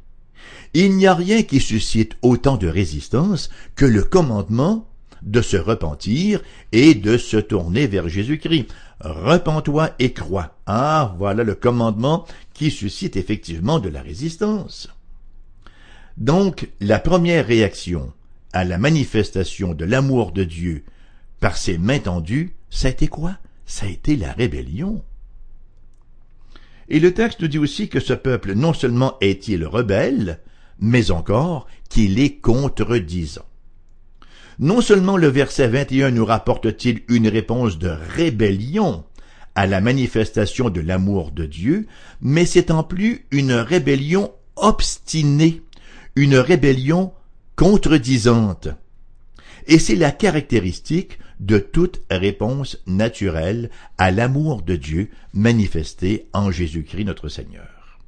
Il 0.75 0.97
n'y 0.97 1.09
a 1.09 1.15
rien 1.15 1.43
qui 1.43 1.61
suscite 1.61 2.17
autant 2.23 2.57
de 2.57 2.69
résistance 2.69 3.51
que 3.75 3.87
le 3.87 4.05
commandement 4.05 4.87
de 5.23 5.41
se 5.41 5.57
repentir 5.57 6.41
et 6.71 6.95
de 6.95 7.17
se 7.17 7.39
tourner 7.39 7.87
vers 7.87 8.09
Jésus-Christ. 8.09 8.69
Repens-toi 9.01 9.91
et 9.99 10.13
crois. 10.13 10.57
Ah, 10.67 11.15
voilà 11.19 11.43
le 11.43 11.55
commandement 11.55 12.27
qui 12.55 12.71
suscite 12.71 13.17
effectivement 13.17 13.81
de 13.81 13.89
la 13.89 14.03
résistance. 14.03 14.89
Donc, 16.17 16.69
la 16.81 16.99
première 16.99 17.47
réaction 17.47 18.13
à 18.53 18.65
la 18.65 18.79
manifestation 18.79 19.75
de 19.75 19.85
l'amour 19.85 20.33
de 20.33 20.45
Dieu 20.45 20.85
par 21.47 21.59
ses 21.59 21.79
mains 21.79 22.00
tendues, 22.00 22.57
ça 22.71 22.88
a 22.88 22.91
été 22.91 23.07
quoi? 23.07 23.37
Ça 23.67 23.87
a 23.87 23.88
été 23.88 24.17
la 24.17 24.33
rébellion. 24.33 25.05
Et 26.88 26.99
le 26.99 27.15
texte 27.15 27.41
nous 27.41 27.47
dit 27.47 27.59
aussi 27.59 27.88
que 27.88 28.00
ce 28.00 28.15
peuple 28.15 28.55
non 28.55 28.73
seulement 28.73 29.17
est-il 29.21 29.65
rebelle, 29.65 30.41
mais 30.81 31.12
encore 31.12 31.69
qu'il 31.88 32.19
est 32.19 32.41
contredisant. 32.41 33.47
Non 34.59 34.81
seulement 34.81 35.17
le 35.17 35.29
verset 35.29 35.69
21 35.69 36.11
nous 36.11 36.25
rapporte-t-il 36.25 37.03
une 37.09 37.29
réponse 37.29 37.79
de 37.79 37.91
rébellion 37.91 39.05
à 39.55 39.69
la 39.69 39.81
manifestation 39.81 40.69
de 40.69 40.81
l'amour 40.81 41.30
de 41.30 41.47
Dieu, 41.47 41.87
mais 42.21 42.45
c'est 42.45 42.73
en 42.73 42.82
plus 42.82 43.25
une 43.30 43.52
rébellion 43.52 44.32
obstinée, 44.56 45.63
une 46.17 46.39
rébellion 46.39 47.13
contredisante. 47.54 48.67
Et 49.69 49.78
c'est 49.78 49.95
la 49.95 50.11
caractéristique 50.11 51.21
de 51.41 51.59
toute 51.59 52.03
réponse 52.11 52.83
naturelle 52.87 53.71
à 53.99 54.11
l'amour 54.11 54.63
de 54.63 54.77
Dieu 54.77 55.11
manifesté 55.33 56.29
en 56.33 56.51
Jésus-Christ 56.51 57.05
notre 57.05 57.29
Seigneur. 57.29 57.99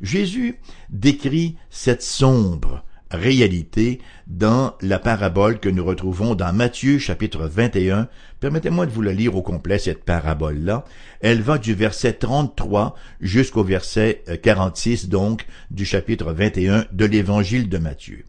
Jésus 0.00 0.58
décrit 0.90 1.56
cette 1.70 2.02
sombre 2.02 2.84
réalité 3.10 4.00
dans 4.26 4.74
la 4.80 4.98
parabole 4.98 5.60
que 5.60 5.68
nous 5.68 5.84
retrouvons 5.84 6.34
dans 6.34 6.52
Matthieu 6.52 6.98
chapitre 6.98 7.46
21. 7.46 8.08
Permettez-moi 8.40 8.86
de 8.86 8.90
vous 8.90 9.02
la 9.02 9.12
lire 9.12 9.36
au 9.36 9.42
complet, 9.42 9.78
cette 9.78 10.04
parabole-là. 10.04 10.84
Elle 11.20 11.40
va 11.40 11.58
du 11.58 11.74
verset 11.74 12.14
33 12.14 12.96
jusqu'au 13.20 13.62
verset 13.62 14.22
46, 14.42 15.08
donc, 15.08 15.46
du 15.70 15.84
chapitre 15.84 16.32
21 16.32 16.86
de 16.92 17.04
l'évangile 17.04 17.68
de 17.68 17.78
Matthieu. 17.78 18.24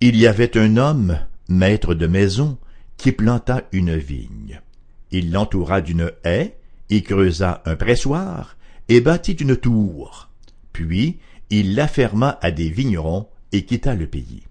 Il 0.00 0.16
y 0.16 0.26
avait 0.26 0.56
un 0.56 0.76
homme, 0.76 1.18
maître 1.48 1.94
de 1.94 2.06
maison, 2.06 2.58
qui 2.98 3.12
planta 3.12 3.62
une 3.72 3.96
vigne. 3.96 4.60
Il 5.10 5.32
l'entoura 5.32 5.80
d'une 5.80 6.12
haie, 6.24 6.56
y 6.90 7.02
creusa 7.02 7.62
un 7.64 7.76
pressoir, 7.76 8.56
et 8.88 9.00
bâtit 9.00 9.32
une 9.32 9.56
tour. 9.56 10.28
Puis 10.72 11.18
il 11.48 11.74
la 11.74 11.88
ferma 11.88 12.38
à 12.42 12.50
des 12.50 12.68
vignerons 12.68 13.28
et 13.52 13.64
quitta 13.64 13.94
le 13.94 14.06
pays. 14.06 14.42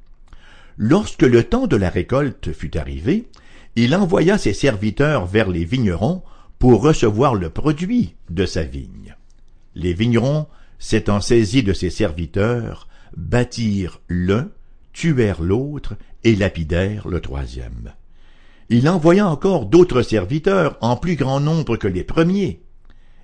Lorsque 0.78 1.24
le 1.24 1.44
temps 1.44 1.68
de 1.68 1.76
la 1.76 1.90
récolte 1.90 2.54
fut 2.54 2.78
arrivé, 2.78 3.28
il 3.76 3.96
envoya 3.96 4.38
ses 4.38 4.54
serviteurs 4.54 5.26
vers 5.26 5.50
les 5.50 5.66
vignerons 5.66 6.24
pour 6.58 6.82
recevoir 6.82 7.36
le 7.36 7.50
produit 7.50 8.16
de 8.30 8.46
sa 8.46 8.64
vigne. 8.64 9.16
Les 9.76 9.94
vignerons, 9.94 10.48
s'étant 10.80 11.22
saisis 11.22 11.64
de 11.64 11.74
ses 11.74 11.90
serviteurs, 11.90 12.88
bâtirent 13.16 14.02
l'un, 14.08 14.50
tuèrent 14.94 15.42
l'autre 15.42 15.96
et 16.24 16.36
lapidèrent 16.36 17.08
le 17.08 17.22
troisième 17.22 17.94
il 18.70 18.90
envoya 18.90 19.28
encore 19.28 19.66
d'autres 19.66 20.02
serviteurs 20.02 20.78
en 20.82 20.98
plus 20.98 21.16
grand 21.16 21.40
nombre 21.40 21.78
que 21.78 21.88
les 21.88 22.04
premiers, 22.04 22.62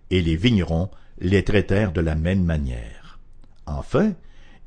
et 0.09 0.21
les 0.21 0.35
vignerons 0.35 0.89
les 1.19 1.43
traitèrent 1.43 1.91
de 1.91 2.01
la 2.01 2.15
même 2.15 2.43
manière. 2.43 3.19
Enfin, 3.65 4.13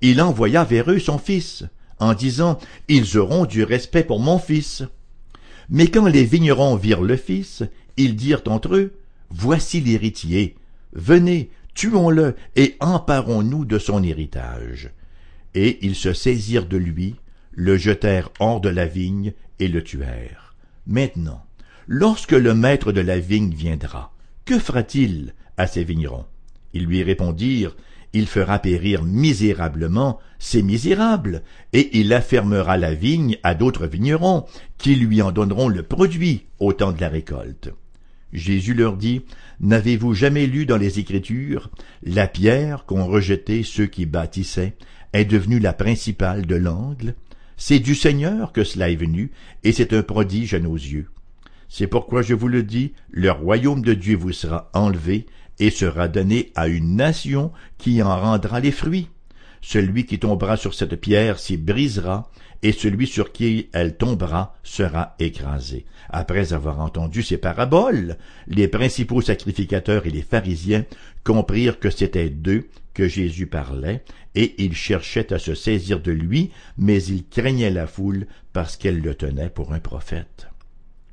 il 0.00 0.20
envoya 0.20 0.64
vers 0.64 0.90
eux 0.90 0.98
son 0.98 1.18
fils, 1.18 1.64
en 1.98 2.14
disant 2.14 2.58
Ils 2.88 3.16
auront 3.16 3.46
du 3.46 3.64
respect 3.64 4.04
pour 4.04 4.20
mon 4.20 4.38
fils. 4.38 4.82
Mais 5.68 5.88
quand 5.88 6.06
les 6.06 6.24
vignerons 6.24 6.76
virent 6.76 7.02
le 7.02 7.16
fils, 7.16 7.62
ils 7.96 8.16
dirent 8.16 8.42
entre 8.46 8.76
eux 8.76 8.94
Voici 9.30 9.80
l'héritier, 9.80 10.56
venez, 10.92 11.50
tuons-le 11.74 12.36
et 12.54 12.76
emparons-nous 12.80 13.64
de 13.64 13.78
son 13.78 14.02
héritage. 14.02 14.90
Et 15.54 15.78
ils 15.84 15.96
se 15.96 16.12
saisirent 16.12 16.66
de 16.66 16.76
lui, 16.76 17.16
le 17.52 17.76
jetèrent 17.76 18.30
hors 18.38 18.60
de 18.60 18.68
la 18.68 18.86
vigne 18.86 19.32
et 19.58 19.68
le 19.68 19.82
tuèrent. 19.82 20.45
Maintenant, 20.86 21.44
lorsque 21.88 22.32
le 22.32 22.54
maître 22.54 22.92
de 22.92 23.00
la 23.00 23.18
vigne 23.18 23.52
viendra, 23.52 24.12
que 24.44 24.58
fera-t-il 24.58 25.34
à 25.56 25.66
ces 25.66 25.82
vignerons? 25.82 26.26
Ils 26.74 26.84
lui 26.84 27.02
répondirent, 27.02 27.76
il 28.12 28.26
fera 28.26 28.60
périr 28.60 29.02
misérablement 29.02 30.20
ces 30.38 30.62
misérables, 30.62 31.42
et 31.72 31.98
il 31.98 32.12
affermera 32.12 32.76
la 32.76 32.94
vigne 32.94 33.38
à 33.42 33.54
d'autres 33.54 33.86
vignerons, 33.86 34.44
qui 34.78 34.94
lui 34.94 35.22
en 35.22 35.32
donneront 35.32 35.68
le 35.68 35.82
produit 35.82 36.46
au 36.60 36.72
temps 36.72 36.92
de 36.92 37.00
la 37.00 37.08
récolte. 37.08 37.70
Jésus 38.32 38.74
leur 38.74 38.96
dit, 38.96 39.22
N'avez-vous 39.60 40.14
jamais 40.14 40.46
lu 40.46 40.66
dans 40.66 40.76
les 40.76 40.98
Écritures, 40.98 41.70
la 42.02 42.28
pierre 42.28 42.84
qu'ont 42.84 43.06
rejetée 43.06 43.62
ceux 43.62 43.86
qui 43.86 44.06
bâtissaient 44.06 44.76
est 45.12 45.24
devenue 45.24 45.58
la 45.58 45.72
principale 45.72 46.46
de 46.46 46.56
l'angle 46.56 47.14
c'est 47.56 47.78
du 47.78 47.94
Seigneur 47.94 48.52
que 48.52 48.64
cela 48.64 48.90
est 48.90 48.96
venu, 48.96 49.30
et 49.64 49.72
c'est 49.72 49.92
un 49.92 50.02
prodige 50.02 50.54
à 50.54 50.60
nos 50.60 50.74
yeux. 50.74 51.08
C'est 51.68 51.86
pourquoi 51.86 52.22
je 52.22 52.34
vous 52.34 52.48
le 52.48 52.62
dis, 52.62 52.92
le 53.10 53.30
royaume 53.30 53.82
de 53.82 53.94
Dieu 53.94 54.16
vous 54.16 54.32
sera 54.32 54.70
enlevé 54.72 55.26
et 55.58 55.70
sera 55.70 56.08
donné 56.08 56.52
à 56.54 56.68
une 56.68 56.96
nation 56.96 57.50
qui 57.78 58.02
en 58.02 58.20
rendra 58.20 58.60
les 58.60 58.70
fruits. 58.70 59.08
Celui 59.62 60.04
qui 60.06 60.18
tombera 60.18 60.56
sur 60.56 60.74
cette 60.74 60.96
pierre 60.96 61.38
s'y 61.38 61.56
brisera, 61.56 62.30
et 62.62 62.72
celui 62.72 63.06
sur 63.06 63.32
qui 63.32 63.68
elle 63.72 63.96
tombera 63.96 64.54
sera 64.62 65.14
écrasé. 65.18 65.84
Après 66.08 66.52
avoir 66.52 66.80
entendu 66.80 67.22
ces 67.22 67.36
paraboles, 67.36 68.16
les 68.46 68.68
principaux 68.68 69.20
sacrificateurs 69.20 70.06
et 70.06 70.10
les 70.10 70.22
pharisiens 70.22 70.84
comprirent 71.24 71.78
que 71.78 71.90
c'était 71.90 72.30
d'eux 72.30 72.68
que 72.94 73.08
Jésus 73.08 73.46
parlait, 73.46 74.02
et 74.36 74.54
ils 74.62 74.74
cherchaient 74.74 75.32
à 75.32 75.38
se 75.38 75.54
saisir 75.54 76.00
de 76.00 76.12
lui, 76.12 76.50
mais 76.78 77.02
ils 77.02 77.26
craignaient 77.26 77.70
la 77.70 77.86
foule 77.86 78.26
parce 78.52 78.76
qu'elle 78.76 79.00
le 79.00 79.14
tenait 79.14 79.50
pour 79.50 79.72
un 79.72 79.80
prophète. 79.80 80.48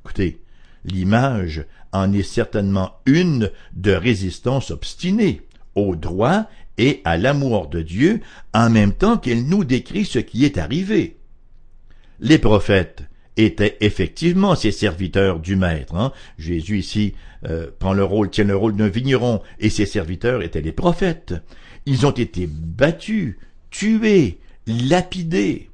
Écoutez, 0.03 0.41
l'image 0.86 1.65
en 1.93 2.12
est 2.12 2.21
certainement 2.21 2.97
une 3.05 3.49
de 3.73 3.93
résistance 3.93 4.69
obstinée 4.69 5.41
au 5.75 5.95
droit 5.95 6.47
et 6.77 7.01
à 7.05 7.17
l'amour 7.17 7.67
de 7.67 7.81
Dieu, 7.81 8.19
en 8.53 8.69
même 8.69 8.93
temps 8.93 9.17
qu'elle 9.17 9.45
nous 9.45 9.63
décrit 9.63 10.05
ce 10.05 10.19
qui 10.19 10.43
est 10.43 10.57
arrivé. 10.57 11.17
Les 12.19 12.38
prophètes 12.38 13.03
étaient 13.38 13.77
effectivement 13.81 14.55
ces 14.55 14.71
serviteurs 14.71 15.39
du 15.39 15.55
Maître. 15.55 15.95
Hein. 15.95 16.12
Jésus 16.38 16.79
ici 16.79 17.15
euh, 17.47 17.67
prend 17.79 17.93
le 17.93 18.03
rôle, 18.03 18.29
tient 18.29 18.43
le 18.43 18.55
rôle 18.55 18.75
d'un 18.75 18.89
vigneron, 18.89 19.41
et 19.59 19.69
ses 19.69 19.86
serviteurs 19.86 20.41
étaient 20.41 20.62
les 20.62 20.71
prophètes. 20.71 21.33
Ils 21.86 22.06
ont 22.06 22.12
été 22.12 22.48
battus, 22.48 23.38
tués, 23.69 24.39
lapidés. 24.67 25.69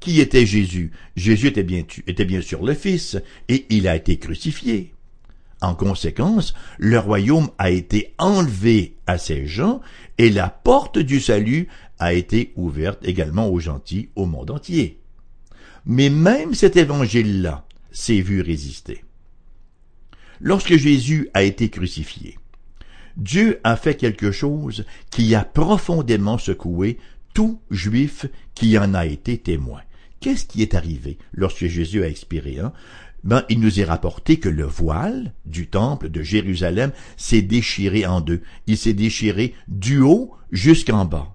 Qui 0.00 0.20
était 0.20 0.46
Jésus? 0.46 0.90
Jésus 1.14 1.48
était 1.48 1.62
bien, 2.24 2.40
sûr 2.40 2.64
le 2.64 2.74
Fils, 2.74 3.16
et 3.48 3.66
il 3.70 3.86
a 3.86 3.94
été 3.94 4.18
crucifié. 4.18 4.94
En 5.60 5.76
conséquence, 5.76 6.54
le 6.78 6.98
royaume 6.98 7.50
a 7.56 7.70
été 7.70 8.14
enlevé 8.18 8.96
à 9.06 9.16
ces 9.16 9.46
gens 9.46 9.80
et 10.18 10.28
la 10.28 10.48
porte 10.48 10.98
du 10.98 11.20
salut 11.20 11.68
a 12.00 12.14
été 12.14 12.52
ouverte 12.56 13.06
également 13.06 13.48
aux 13.48 13.60
gentils 13.60 14.08
au 14.16 14.26
monde 14.26 14.50
entier. 14.50 14.98
Mais 15.86 16.10
même 16.10 16.54
cet 16.54 16.76
évangile-là 16.76 17.64
s'est 17.92 18.20
vu 18.20 18.40
résister. 18.40 19.04
Lorsque 20.40 20.76
Jésus 20.76 21.28
a 21.32 21.44
été 21.44 21.68
crucifié, 21.68 22.38
Dieu 23.16 23.60
a 23.64 23.76
fait 23.76 23.94
quelque 23.94 24.32
chose 24.32 24.84
qui 25.10 25.34
a 25.34 25.44
profondément 25.44 26.38
secoué 26.38 26.98
tout 27.34 27.60
juif 27.70 28.26
qui 28.54 28.78
en 28.78 28.94
a 28.94 29.06
été 29.06 29.38
témoin. 29.38 29.80
Qu'est-ce 30.20 30.46
qui 30.46 30.62
est 30.62 30.74
arrivé 30.74 31.18
lorsque 31.32 31.66
Jésus 31.66 32.02
a 32.02 32.08
expiré 32.08 32.58
hein? 32.60 32.72
ben, 33.24 33.44
il 33.48 33.60
nous 33.60 33.80
est 33.80 33.84
rapporté 33.84 34.38
que 34.38 34.48
le 34.48 34.64
voile 34.64 35.32
du 35.44 35.68
temple 35.68 36.08
de 36.08 36.22
Jérusalem 36.22 36.92
s'est 37.16 37.42
déchiré 37.42 38.06
en 38.06 38.20
deux. 38.20 38.42
Il 38.66 38.76
s'est 38.76 38.92
déchiré 38.92 39.54
du 39.68 40.00
haut 40.00 40.32
jusqu'en 40.50 41.04
bas. 41.04 41.34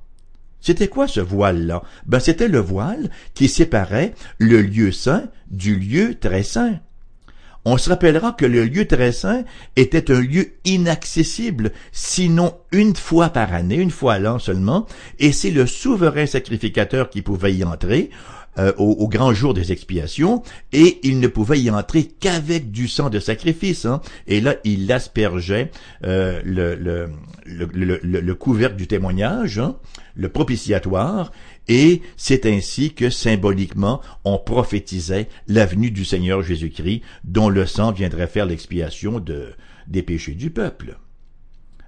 C'était 0.59 0.87
quoi 0.87 1.07
ce 1.07 1.19
voile-là? 1.19 1.83
Ben, 2.05 2.19
c'était 2.19 2.47
le 2.47 2.59
voile 2.59 3.09
qui 3.33 3.47
séparait 3.47 4.13
le 4.37 4.61
lieu 4.61 4.91
saint 4.91 5.29
du 5.49 5.77
lieu 5.77 6.15
très 6.19 6.43
saint. 6.43 6.79
On 7.69 7.77
se 7.77 7.89
rappellera 7.89 8.31
que 8.31 8.45
le 8.45 8.63
lieu 8.63 8.87
très 8.87 9.11
saint 9.11 9.43
était 9.75 10.09
un 10.09 10.21
lieu 10.21 10.53
inaccessible, 10.63 11.73
sinon 11.91 12.53
une 12.71 12.95
fois 12.95 13.27
par 13.27 13.53
année, 13.53 13.75
une 13.75 13.91
fois 13.91 14.13
à 14.13 14.19
l'an 14.19 14.39
seulement, 14.39 14.85
et 15.19 15.33
c'est 15.33 15.51
le 15.51 15.67
souverain 15.67 16.27
sacrificateur 16.27 17.09
qui 17.09 17.21
pouvait 17.21 17.53
y 17.53 17.65
entrer, 17.65 18.09
euh, 18.57 18.71
au, 18.77 19.09
grand 19.09 19.33
jour 19.33 19.53
des 19.53 19.73
expiations, 19.73 20.43
et 20.71 20.99
il 21.03 21.19
ne 21.19 21.27
pouvait 21.27 21.59
y 21.59 21.69
entrer 21.69 22.05
qu'avec 22.05 22.71
du 22.71 22.87
sang 22.87 23.09
de 23.09 23.19
sacrifice. 23.19 23.85
Hein. 23.85 24.01
Et 24.27 24.39
là, 24.39 24.55
il 24.63 24.89
aspergeait 24.91 25.69
euh, 26.05 26.41
le, 26.45 26.73
le, 26.73 27.09
le, 27.45 27.99
le, 28.01 28.35
couvercle 28.35 28.77
du 28.77 28.87
témoignage, 28.87 29.59
hein, 29.59 29.75
le 30.15 30.29
propitiatoire, 30.29 31.33
et 31.67 32.01
c'est 32.15 32.45
ainsi 32.45 32.93
que 32.93 33.09
symboliquement 33.09 34.01
on 34.23 34.37
prophétisait 34.37 35.27
l'avenue 35.47 35.91
du 35.91 36.05
Seigneur 36.05 36.41
Jésus-Christ, 36.41 37.01
dont 37.23 37.49
le 37.49 37.65
sang 37.65 37.91
viendrait 37.91 38.27
faire 38.27 38.45
l'expiation 38.45 39.19
de, 39.19 39.53
des 39.87 40.03
péchés 40.03 40.33
du 40.33 40.49
peuple. 40.49 40.97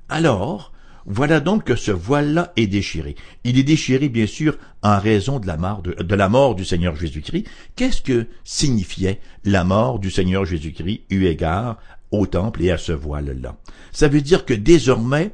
Alors, 0.10 0.74
voilà 1.06 1.40
donc 1.40 1.64
que 1.64 1.76
ce 1.76 1.92
voile-là 1.92 2.54
est 2.56 2.68
déchiré. 2.68 3.16
Il 3.44 3.58
est 3.58 3.64
déchiré, 3.64 4.10
bien 4.10 4.28
sûr, 4.28 4.58
en 4.84 5.00
raison 5.00 5.40
de 5.40 5.48
la 5.48 5.58
mort, 5.58 5.82
de, 5.82 6.16
la 6.16 6.30
mort 6.30 6.56
du 6.56 6.66
Seigneur 6.66 6.96
Jésus-Christ. 6.96 7.48
Qu'est-ce 7.76 8.02
que 8.02 8.28
signifiait 8.44 9.20
la 9.44 9.64
mort 9.64 10.00
du 10.00 10.12
Seigneur 10.12 10.46
Jésus-Christ 10.46 11.02
eu 11.10 11.26
égard 11.26 11.80
au 12.12 12.26
temple 12.28 12.64
et 12.64 12.72
à 12.72 12.78
ce 12.78 12.92
voile-là? 12.92 13.58
Ça 13.92 14.08
veut 14.08 14.22
dire 14.22 14.46
que 14.46 14.54
désormais, 14.54 15.32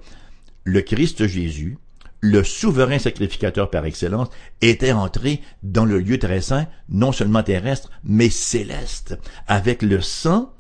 le 0.64 0.82
Christ 0.82 1.28
Jésus, 1.28 1.78
le 2.26 2.44
souverain 2.44 2.98
sacrificateur 2.98 3.70
par 3.70 3.86
excellence, 3.86 4.30
était 4.62 4.92
entré 4.92 5.42
dans 5.62 5.86
le 5.86 6.00
lieu 6.00 6.18
très 6.18 6.42
saint, 6.42 6.66
non 6.90 7.12
seulement 7.12 7.44
terrestre, 7.44 7.92
mais 8.04 8.30
céleste, 8.30 9.18
avec 9.48 9.84
le 9.84 10.02
sang 10.02 10.52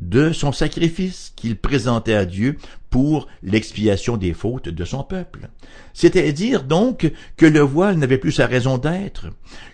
de 0.00 0.32
son 0.32 0.52
sacrifice 0.52 1.32
qu'il 1.36 1.56
présentait 1.56 2.14
à 2.14 2.26
Dieu 2.26 2.58
pour 2.90 3.28
l'expiation 3.42 4.16
des 4.16 4.34
fautes 4.34 4.68
de 4.68 4.84
son 4.84 5.02
peuple. 5.02 5.48
C'est-à-dire 5.94 6.64
donc 6.64 7.10
que 7.36 7.46
le 7.46 7.60
voile 7.60 7.96
n'avait 7.96 8.18
plus 8.18 8.32
sa 8.32 8.46
raison 8.46 8.76
d'être, 8.76 9.28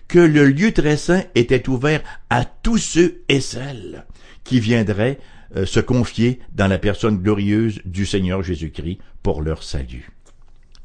que 0.07 0.19
le 0.19 0.45
lieu 0.45 0.71
très 0.71 0.95
saint 0.95 1.23
était 1.35 1.67
ouvert 1.67 2.01
à 2.29 2.45
tous 2.45 2.77
ceux 2.77 3.23
et 3.27 3.41
celles 3.41 4.05
qui 4.43 4.59
viendraient 4.59 5.19
euh, 5.57 5.65
se 5.65 5.81
confier 5.81 6.39
dans 6.53 6.67
la 6.67 6.77
personne 6.77 7.17
glorieuse 7.17 7.81
du 7.83 8.05
Seigneur 8.05 8.41
Jésus-Christ 8.41 8.99
pour 9.21 9.41
leur 9.41 9.63
salut. 9.63 10.11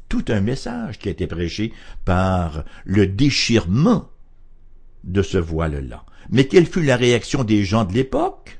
Tout 0.09 0.25
un 0.29 0.41
message 0.41 0.99
qui 0.99 1.09
a 1.09 1.11
été 1.11 1.27
prêché 1.27 1.73
par 2.05 2.63
le 2.85 3.07
déchirement 3.07 4.09
de 5.03 5.21
ce 5.21 5.37
voile-là. 5.37 6.03
Mais 6.29 6.47
quelle 6.47 6.65
fut 6.65 6.83
la 6.83 6.95
réaction 6.95 7.43
des 7.43 7.63
gens 7.63 7.85
de 7.85 7.93
l'époque? 7.93 8.59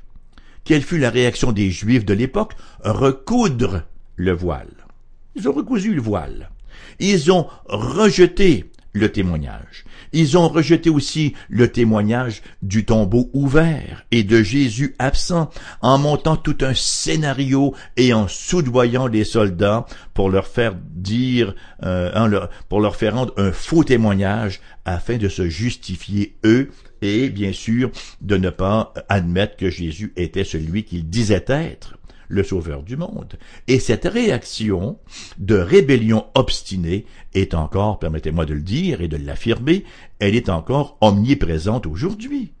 Quelle 0.64 0.82
fut 0.82 0.98
la 0.98 1.10
réaction 1.10 1.52
des 1.52 1.70
Juifs 1.70 2.04
de 2.04 2.14
l'époque? 2.14 2.54
Recoudre 2.80 3.84
le 4.16 4.32
voile. 4.32 4.86
Ils 5.34 5.48
ont 5.48 5.52
recousu 5.52 5.94
le 5.94 6.02
voile. 6.02 6.50
Ils 6.98 7.32
ont 7.32 7.46
rejeté 7.66 8.70
le 8.92 9.10
témoignage. 9.10 9.84
Ils 10.12 10.38
ont 10.38 10.48
rejeté 10.48 10.90
aussi 10.90 11.34
le 11.48 11.68
témoignage 11.68 12.42
du 12.62 12.84
tombeau 12.84 13.30
ouvert 13.32 14.04
et 14.10 14.24
de 14.24 14.42
Jésus 14.42 14.94
absent 14.98 15.50
en 15.80 15.98
montant 15.98 16.36
tout 16.36 16.56
un 16.62 16.74
scénario 16.74 17.74
et 17.96 18.12
en 18.12 18.28
soudoyant 18.28 19.06
les 19.06 19.24
soldats 19.24 19.86
pour 20.14 20.30
leur 20.30 20.46
faire 20.46 20.74
dire, 20.94 21.54
euh, 21.82 22.46
pour 22.68 22.80
leur 22.80 22.96
faire 22.96 23.14
rendre 23.14 23.34
un 23.36 23.52
faux 23.52 23.84
témoignage 23.84 24.60
afin 24.84 25.18
de 25.18 25.28
se 25.28 25.48
justifier 25.48 26.36
eux 26.44 26.70
et 27.02 27.28
bien 27.28 27.52
sûr 27.52 27.90
de 28.20 28.36
ne 28.36 28.50
pas 28.50 28.92
admettre 29.08 29.56
que 29.56 29.70
Jésus 29.70 30.12
était 30.16 30.44
celui 30.44 30.84
qu'il 30.84 31.08
disait 31.08 31.44
être 31.48 31.97
le 32.28 32.42
sauveur 32.42 32.82
du 32.82 32.96
monde. 32.96 33.38
Et 33.66 33.80
cette 33.80 34.04
réaction 34.04 34.98
de 35.38 35.56
rébellion 35.56 36.26
obstinée 36.34 37.06
est 37.34 37.54
encore, 37.54 37.98
permettez-moi 37.98 38.46
de 38.46 38.54
le 38.54 38.62
dire 38.62 39.00
et 39.00 39.08
de 39.08 39.16
l'affirmer, 39.16 39.84
elle 40.18 40.36
est 40.36 40.48
encore 40.48 40.98
omniprésente 41.00 41.86
aujourd'hui. 41.86 42.52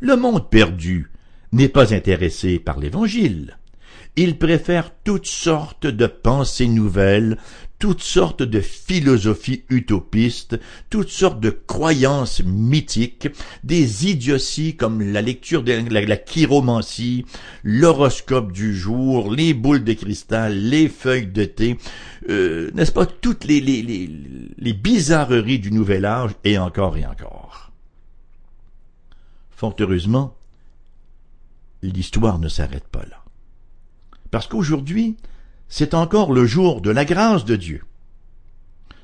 Le 0.00 0.16
monde 0.16 0.50
perdu 0.50 1.10
n'est 1.52 1.68
pas 1.68 1.94
intéressé 1.94 2.58
par 2.58 2.80
l'Évangile. 2.80 3.58
Il 4.16 4.36
préfère 4.36 4.90
toutes 5.04 5.26
sortes 5.26 5.86
de 5.86 6.06
pensées 6.06 6.68
nouvelles, 6.68 7.38
toutes 7.82 8.04
sortes 8.04 8.44
de 8.44 8.60
philosophies 8.60 9.64
utopistes, 9.68 10.56
toutes 10.88 11.08
sortes 11.08 11.40
de 11.40 11.50
croyances 11.50 12.40
mythiques, 12.44 13.28
des 13.64 14.08
idioties 14.08 14.76
comme 14.76 15.02
la 15.02 15.20
lecture 15.20 15.64
de 15.64 15.72
la, 15.90 16.16
chiromancie, 16.16 17.26
l'horoscope 17.64 18.52
du 18.52 18.72
jour, 18.72 19.32
les 19.32 19.52
boules 19.52 19.82
de 19.82 19.94
cristal, 19.94 20.56
les 20.56 20.88
feuilles 20.88 21.26
de 21.26 21.44
thé, 21.44 21.76
euh, 22.28 22.70
n'est-ce 22.72 22.92
pas, 22.92 23.04
toutes 23.04 23.42
les, 23.46 23.60
les, 23.60 23.82
les, 23.82 24.08
les 24.56 24.72
bizarreries 24.74 25.58
du 25.58 25.72
nouvel 25.72 26.04
âge, 26.04 26.30
et 26.44 26.58
encore 26.58 26.96
et 26.96 27.04
encore. 27.04 27.72
Fort 29.50 29.74
heureusement, 29.80 30.36
l'histoire 31.82 32.38
ne 32.38 32.48
s'arrête 32.48 32.86
pas 32.86 33.02
là. 33.10 33.24
Parce 34.30 34.46
qu'aujourd'hui, 34.46 35.16
c'est 35.72 35.94
encore 35.94 36.34
le 36.34 36.44
jour 36.44 36.82
de 36.82 36.90
la 36.90 37.06
grâce 37.06 37.46
de 37.46 37.56
Dieu. 37.56 37.82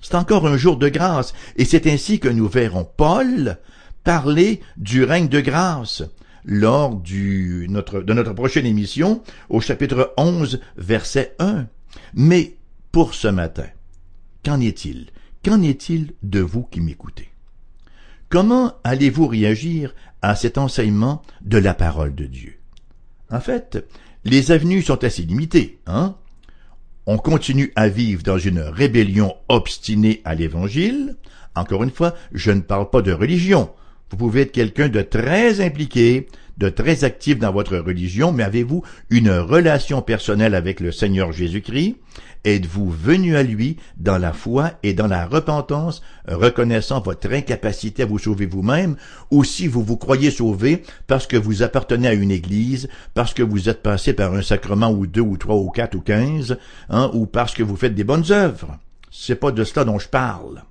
C'est 0.03 0.15
encore 0.15 0.47
un 0.47 0.59
jour 0.59 0.77
de 0.77 0.91
grâce, 0.91 1.33
et 1.57 1.65
c'est 1.65 1.87
ainsi 1.87 2.21
que 2.21 2.29
nous 2.29 2.47
verrons 2.47 2.85
Paul 2.85 3.57
parler 4.05 4.61
du 4.77 5.03
règne 5.03 5.29
de 5.29 5.41
grâce 5.41 6.03
lors 6.45 6.95
de 6.95 7.67
notre 8.13 8.35
prochaine 8.35 8.67
émission 8.67 9.23
au 9.49 9.63
chapitre 9.63 10.13
11, 10.19 10.61
verset 10.77 11.35
1. 11.39 11.69
Mais 12.13 12.57
pour 12.93 13.15
ce 13.15 13.29
matin, 13.29 13.67
qu'en 14.45 14.61
est-il? 14.61 15.07
Qu'en 15.43 15.63
est-il 15.63 16.13
de 16.23 16.41
vous 16.41 16.65
qui 16.65 16.83
m'écoutez? 16.83 17.31
Comment 18.29 18.75
allez-vous 18.85 19.27
réagir 19.27 19.95
à 20.21 20.37
cet 20.37 20.59
enseignement 20.59 21.23
de 21.41 21.57
la 21.57 21.73
parole 21.73 22.15
de 22.15 22.27
Dieu? 22.27 22.59
En 23.31 23.41
fait, 23.41 23.87
les 24.25 24.51
avenues 24.51 24.83
sont 24.83 25.03
assez 25.03 25.23
limitées, 25.23 25.79
hein? 25.87 26.15
On 27.09 27.17
continue 27.17 27.73
à 27.75 27.89
vivre 27.89 28.23
dans 28.23 28.37
une 28.37 28.61
rébellion 28.61 29.35
obstinée 29.49 30.21
à 30.27 30.35
l'Évangile, 30.35 31.17
encore 31.55 31.83
une 31.83 31.91
fois, 31.91 32.15
je 32.33 32.51
ne 32.51 32.61
parle 32.61 32.91
pas 32.91 33.01
de 33.01 33.13
religion. 33.13 33.71
Vous 34.11 34.19
pouvez 34.19 34.43
être 34.43 34.53
quelqu'un 34.53 34.91
de 34.91 35.01
très 35.01 35.63
impliqué, 35.63 36.29
de 36.59 36.69
très 36.69 37.05
actif 37.05 37.39
dans 37.39 37.51
votre 37.51 37.79
religion, 37.79 38.31
mais 38.31 38.43
avez-vous 38.43 38.85
une 39.09 39.31
relation 39.31 40.03
personnelle 40.03 40.55
avec 40.55 40.81
le 40.81 40.93
Seigneur 40.93 41.33
Jésus-Christ? 41.33 41.97
Êtes-vous 42.45 42.89
venu 42.89 43.37
à 43.37 43.43
lui 43.43 43.77
dans 43.97 44.17
la 44.17 44.33
foi 44.33 44.73
et 44.83 44.95
dans 44.95 45.07
la 45.07 45.27
repentance, 45.27 46.03
reconnaissant 46.27 47.01
votre 47.01 47.33
incapacité 47.33 48.05
à 48.05 48.07
vous 48.07 48.19
sauver 48.19 48.47
vous-même, 48.47 48.97
ou 49.31 49.45
si 49.45 49.67
vous 49.67 49.83
vous 49.83 49.97
croyez 49.97 50.31
sauvé 50.31 50.83
parce 51.07 51.27
que 51.27 51.37
vous 51.37 51.63
appartenez 51.63 52.09
à 52.09 52.15
une 52.15 52.31
église, 52.31 52.89
parce 53.15 53.35
que 53.35 53.43
vous 53.43 53.69
êtes 53.69 53.83
passé 53.83 54.13
par 54.13 54.35
un 54.35 54.43
sacrement 54.43 54.91
ou 54.91 55.07
deux 55.07 55.21
ou 55.21 55.37
trois 55.37 55.57
ou 55.57 55.71
quatre 55.71 55.97
ou 55.97 56.01
quinze, 56.01 56.59
hein, 56.89 57.11
ou 57.13 57.27
parce 57.27 57.55
que 57.55 57.63
vous 57.63 57.77
faites 57.77 57.95
des 57.95 58.05
bonnes 58.05 58.31
œuvres? 58.31 58.79
C'est 59.11 59.37
pas 59.37 59.51
de 59.51 59.65
cela 59.65 59.85
dont 59.85 59.99
je 59.99 60.09
parle. 60.09 60.63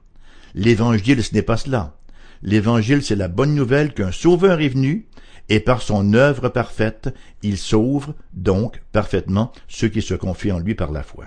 L'évangile, 0.55 1.23
ce 1.23 1.33
n'est 1.33 1.41
pas 1.41 1.57
cela. 1.57 1.97
L'évangile, 2.41 3.03
c'est 3.03 3.15
la 3.15 3.27
bonne 3.27 3.55
nouvelle 3.55 3.93
qu'un 3.93 4.11
sauveur 4.11 4.61
est 4.61 4.69
venu, 4.69 5.07
et 5.49 5.59
par 5.59 5.81
son 5.81 6.13
œuvre 6.13 6.49
parfaite, 6.49 7.13
il 7.43 7.57
sauve 7.57 8.13
donc 8.33 8.81
parfaitement 8.91 9.51
ceux 9.67 9.87
qui 9.87 10.01
se 10.01 10.13
confient 10.13 10.51
en 10.51 10.59
lui 10.59 10.75
par 10.75 10.91
la 10.91 11.03
foi. 11.03 11.25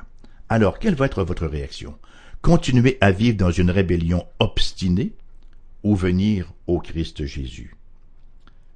Alors, 0.52 0.80
quelle 0.80 0.96
va 0.96 1.06
être 1.06 1.22
votre 1.22 1.46
réaction? 1.46 1.96
Continuer 2.42 2.98
à 3.00 3.12
vivre 3.12 3.36
dans 3.36 3.52
une 3.52 3.70
rébellion 3.70 4.26
obstinée 4.40 5.12
ou 5.84 5.94
venir 5.94 6.52
au 6.66 6.80
Christ 6.80 7.24
Jésus? 7.24 7.76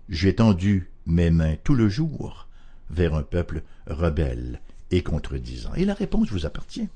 J'ai 0.08 0.36
tendu 0.36 0.88
mes 1.04 1.30
mains 1.30 1.56
tout 1.64 1.74
le 1.74 1.88
jour 1.88 2.46
vers 2.90 3.16
un 3.16 3.24
peuple 3.24 3.62
rebelle 3.88 4.60
et 4.92 5.02
contredisant. 5.02 5.74
Et 5.74 5.84
la 5.84 5.94
réponse 5.94 6.30
vous 6.30 6.46
appartient. 6.46 6.86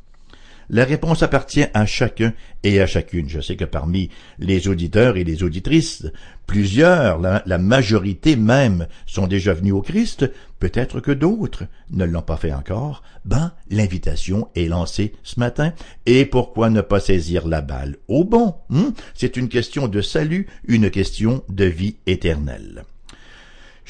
La 0.71 0.85
réponse 0.85 1.23
appartient 1.23 1.65
à 1.73 1.87
chacun 1.87 2.35
et 2.63 2.81
à 2.81 2.87
chacune. 2.87 3.29
Je 3.29 3.41
sais 3.41 3.57
que 3.57 3.65
parmi 3.65 4.11
les 4.39 4.69
auditeurs 4.69 5.17
et 5.17 5.25
les 5.25 5.43
auditrices, 5.43 6.07
plusieurs, 6.47 7.19
la, 7.19 7.59
majorité 7.59 8.37
même, 8.37 8.87
sont 9.07 9.27
déjà 9.27 9.55
venus 9.55 9.73
au 9.73 9.83
Christ, 9.83 10.31
peut-être 10.59 11.01
que 11.01 11.13
d'autres 11.13 11.65
ne 11.91 12.05
l'ont 12.05 12.23
pas 12.23 12.37
fait 12.37 12.53
encore. 12.53 13.03
Ben, 13.25 13.53
l'invitation 13.71 14.49
est 14.57 14.69
lancée 14.69 15.15
ce 15.23 15.41
matin. 15.41 15.73
Et 16.05 16.27
pourquoi 16.27 16.69
ne 16.69 16.83
pas 16.83 17.01
saisir 17.01 17.49
la 17.49 17.63
balle 17.63 17.97
au 18.07 18.25
bon? 18.25 18.55
Hein? 18.71 18.93
C'est 19.15 19.37
une 19.37 19.49
question 19.49 19.89
de 19.89 20.03
salut, 20.03 20.49
une 20.67 20.91
question 20.91 21.45
de 21.49 21.65
vie 21.65 21.97
éternelle. 22.07 22.85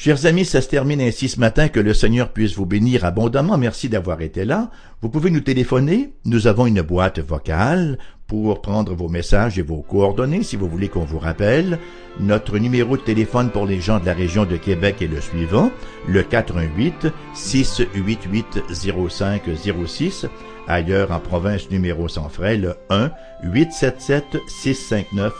Chers 0.01 0.25
amis, 0.25 0.45
ça 0.45 0.61
se 0.61 0.69
termine 0.69 1.01
ainsi 1.01 1.27
ce 1.27 1.41
matin. 1.41 1.67
Que 1.67 1.81
le 1.81 1.93
Seigneur 1.93 2.31
puisse 2.31 2.55
vous 2.55 2.65
bénir 2.65 3.03
abondamment. 3.03 3.57
Merci 3.57 3.89
d'avoir 3.89 4.21
été 4.21 4.45
là. 4.45 4.71
Vous 5.01 5.09
pouvez 5.09 5.29
nous 5.29 5.41
téléphoner. 5.41 6.13
Nous 6.23 6.47
avons 6.47 6.67
une 6.67 6.81
boîte 6.81 7.19
vocale 7.19 7.97
pour 8.25 8.61
prendre 8.61 8.95
vos 8.95 9.09
messages 9.09 9.59
et 9.59 9.61
vos 9.61 9.81
coordonnées 9.81 10.43
si 10.43 10.55
vous 10.55 10.69
voulez 10.69 10.87
qu'on 10.87 11.03
vous 11.03 11.19
rappelle. 11.19 11.79
Notre 12.17 12.59
numéro 12.59 12.95
de 12.95 13.01
téléphone 13.01 13.49
pour 13.49 13.65
les 13.65 13.81
gens 13.81 13.99
de 13.99 14.05
la 14.05 14.13
région 14.13 14.45
de 14.45 14.55
Québec 14.55 15.01
est 15.01 15.07
le 15.07 15.19
suivant, 15.19 15.69
le 16.07 16.23
418 16.23 17.07
688 17.33 18.63
0506 18.71 20.27
ailleurs 20.69 21.11
en 21.11 21.19
province 21.19 21.69
numéro 21.71 22.07
sans 22.07 22.29
frais, 22.29 22.55
le 22.55 22.75
1 22.89 23.11
877 23.43 24.37
659 24.47 25.33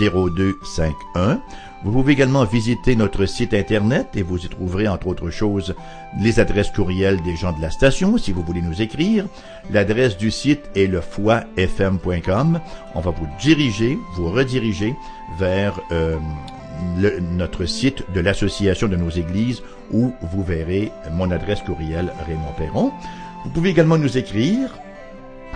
0251. 0.00 1.42
Vous 1.84 1.92
pouvez 1.92 2.12
également 2.12 2.44
visiter 2.44 2.96
notre 2.96 3.24
site 3.26 3.54
internet 3.54 4.08
et 4.14 4.22
vous 4.22 4.44
y 4.44 4.48
trouverez 4.48 4.88
entre 4.88 5.06
autres 5.06 5.30
choses 5.30 5.76
les 6.20 6.40
adresses 6.40 6.72
courriels 6.72 7.22
des 7.22 7.36
gens 7.36 7.52
de 7.52 7.62
la 7.62 7.70
station 7.70 8.18
si 8.18 8.32
vous 8.32 8.42
voulez 8.42 8.62
nous 8.62 8.82
écrire. 8.82 9.26
L'adresse 9.70 10.16
du 10.16 10.32
site 10.32 10.68
est 10.74 10.86
le 10.86 11.00
fm.com. 11.00 12.60
On 12.96 13.00
va 13.00 13.10
vous 13.10 13.28
diriger, 13.40 13.96
vous 14.16 14.28
rediriger 14.28 14.96
vers 15.38 15.80
euh, 15.92 16.18
notre 17.36 17.64
site 17.64 18.04
de 18.12 18.20
l'association 18.20 18.88
de 18.88 18.96
nos 18.96 19.10
églises 19.10 19.62
où 19.92 20.12
vous 20.32 20.42
verrez 20.42 20.90
mon 21.12 21.30
adresse 21.30 21.62
courriel 21.62 22.12
Raymond 22.26 22.54
Perron. 22.56 22.92
Vous 23.44 23.50
pouvez 23.50 23.70
également 23.70 23.98
nous 23.98 24.18
écrire. 24.18 24.70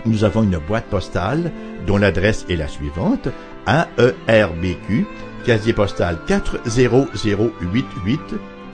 Nous 0.07 0.23
avons 0.23 0.45
une 0.45 0.59
boîte 0.59 0.87
postale 0.87 1.51
dont 1.87 1.97
l'adresse 1.97 2.47
est 2.49 2.57
la 2.57 2.69
suivante 2.69 3.29
AERBQ 3.67 5.07
casier 5.45 5.73
postal 5.73 6.19
40088, 6.27 8.21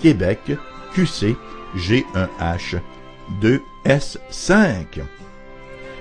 Québec, 0.01 0.41
QC, 0.95 1.37
G1H, 1.77 2.77
2S5. 3.43 5.03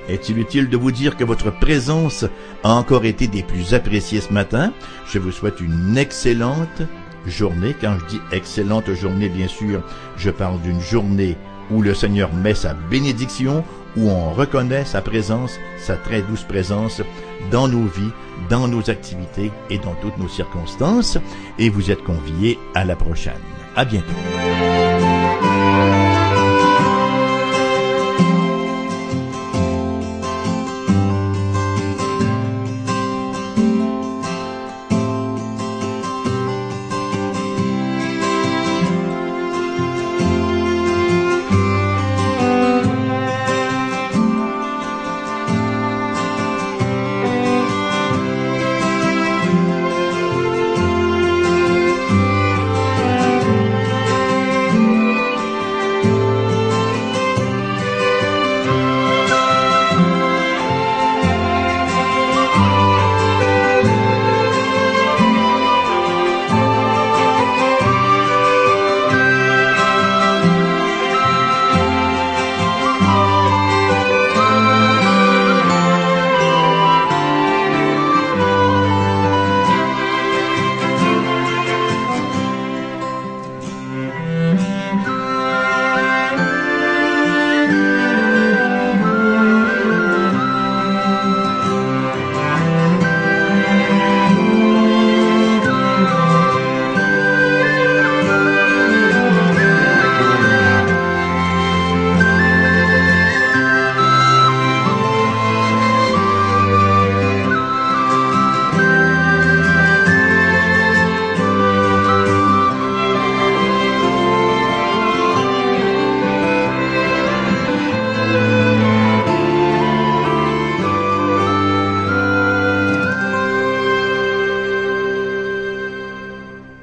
Est-il 0.09 0.39
utile 0.39 0.69
de 0.69 0.77
vous 0.77 0.91
dire 0.91 1.17
que 1.17 1.25
votre 1.25 1.51
présence 1.51 2.25
a 2.63 2.71
encore 2.71 3.05
été 3.05 3.27
des 3.27 3.43
plus 3.43 3.73
appréciées 3.73 4.21
ce 4.21 4.31
matin? 4.31 4.71
Je 5.05 5.19
vous 5.19 5.31
souhaite 5.31 5.59
une 5.59 5.97
excellente 5.97 6.81
journée. 7.25 7.75
Quand 7.79 7.97
je 7.99 8.05
dis 8.05 8.21
excellente 8.31 8.93
journée, 8.93 9.27
bien 9.27 9.49
sûr, 9.49 9.83
je 10.15 10.29
parle 10.29 10.61
d'une 10.61 10.81
journée 10.81 11.35
où 11.69 11.81
le 11.81 11.93
Seigneur 11.93 12.33
met 12.33 12.53
sa 12.53 12.73
bénédiction, 12.73 13.65
où 13.97 14.09
on 14.09 14.31
reconnaît 14.31 14.85
sa 14.85 15.01
présence, 15.01 15.59
sa 15.77 15.97
très 15.97 16.21
douce 16.21 16.43
présence 16.43 17.01
dans 17.51 17.67
nos 17.67 17.85
vies, 17.85 18.11
dans 18.49 18.67
nos 18.67 18.89
activités 18.89 19.51
et 19.69 19.77
dans 19.79 19.95
toutes 19.95 20.17
nos 20.17 20.29
circonstances. 20.29 21.17
Et 21.59 21.69
vous 21.69 21.91
êtes 21.91 22.03
conviés 22.03 22.59
à 22.73 22.85
la 22.85 22.95
prochaine. 22.95 23.33
À 23.75 23.85
bientôt. 23.85 24.05